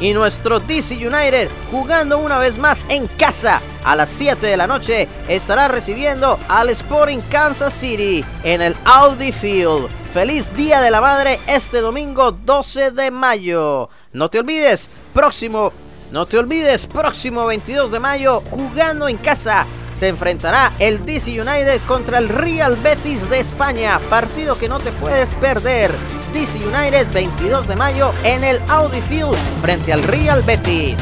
Y 0.00 0.14
nuestro 0.14 0.60
DC 0.60 0.94
United, 0.94 1.50
jugando 1.70 2.18
una 2.18 2.38
vez 2.38 2.56
más 2.56 2.86
en 2.88 3.06
casa 3.06 3.60
a 3.84 3.94
las 3.94 4.08
7 4.08 4.46
de 4.46 4.56
la 4.56 4.66
noche, 4.66 5.06
estará 5.28 5.68
recibiendo 5.68 6.38
al 6.48 6.70
Sporting 6.70 7.20
Kansas 7.30 7.74
City 7.74 8.24
en 8.42 8.62
el 8.62 8.74
Audi 8.84 9.30
Field. 9.30 9.88
Feliz 10.14 10.52
Día 10.56 10.80
de 10.80 10.90
la 10.90 11.00
Madre 11.00 11.38
este 11.46 11.80
domingo 11.80 12.32
12 12.32 12.92
de 12.92 13.10
mayo. 13.10 13.90
No 14.12 14.30
te 14.30 14.38
olvides, 14.40 14.88
próximo, 15.12 15.72
no 16.10 16.24
te 16.24 16.38
olvides, 16.38 16.86
próximo 16.86 17.46
22 17.46 17.92
de 17.92 18.00
mayo, 18.00 18.42
jugando 18.50 19.06
en 19.06 19.18
casa 19.18 19.66
se 19.92 20.08
enfrentará 20.08 20.72
el 20.78 21.04
DC 21.04 21.40
United 21.40 21.80
contra 21.86 22.18
el 22.18 22.28
Real 22.28 22.76
Betis 22.76 23.28
de 23.28 23.40
España, 23.40 23.98
partido 24.10 24.58
que 24.58 24.68
no 24.68 24.80
te 24.80 24.92
puedes 24.92 25.34
perder. 25.36 25.92
DC 26.32 26.58
United 26.66 27.06
22 27.12 27.66
de 27.66 27.76
mayo 27.76 28.12
en 28.24 28.44
el 28.44 28.60
Audi 28.68 29.00
Field 29.02 29.36
frente 29.60 29.92
al 29.92 30.02
Real 30.02 30.42
Betis. 30.42 30.96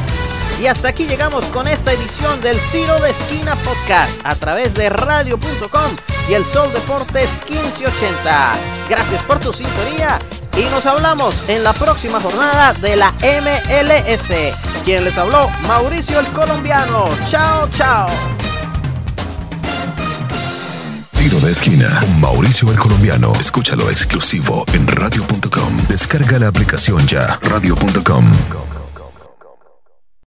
Y 0.61 0.67
hasta 0.67 0.89
aquí 0.89 1.07
llegamos 1.07 1.45
con 1.47 1.69
esta 1.69 1.93
edición 1.93 2.41
del 2.41 2.59
Tiro 2.73 2.99
de 3.01 3.11
Esquina 3.11 3.55
Podcast 3.57 4.21
a 4.25 4.35
través 4.35 4.75
de 4.75 4.89
radio.com 4.89 5.97
y 6.29 6.35
el 6.35 6.45
Sol 6.47 6.73
Deportes 6.73 7.31
1580. 7.49 8.53
Gracias 8.89 9.23
por 9.23 9.39
tu 9.39 9.53
sintonía 9.53 10.19
y 10.57 10.65
nos 10.71 10.85
hablamos 10.87 11.35
en 11.47 11.63
la 11.63 11.73
próxima 11.73 12.21
jornada 12.21 12.73
de 12.75 12.97
la 12.97 13.13
MLS. 13.13 14.33
Quien 14.85 15.05
les 15.05 15.17
habló, 15.17 15.49
Mauricio 15.69 16.19
el 16.19 16.27
Colombiano. 16.29 17.05
Chao, 17.29 17.69
chao. 17.71 18.09
De 21.29 21.53
esquina 21.53 22.01
Mauricio 22.19 22.71
el 22.73 22.79
Colombiano. 22.79 23.33
Escúchalo 23.39 23.91
exclusivo 23.91 24.65
en 24.73 24.87
radio.com. 24.87 25.77
Descarga 25.87 26.39
la 26.39 26.49
aplicación 26.49 27.07
ya. 27.07 27.39
Radio.com. 27.43 28.68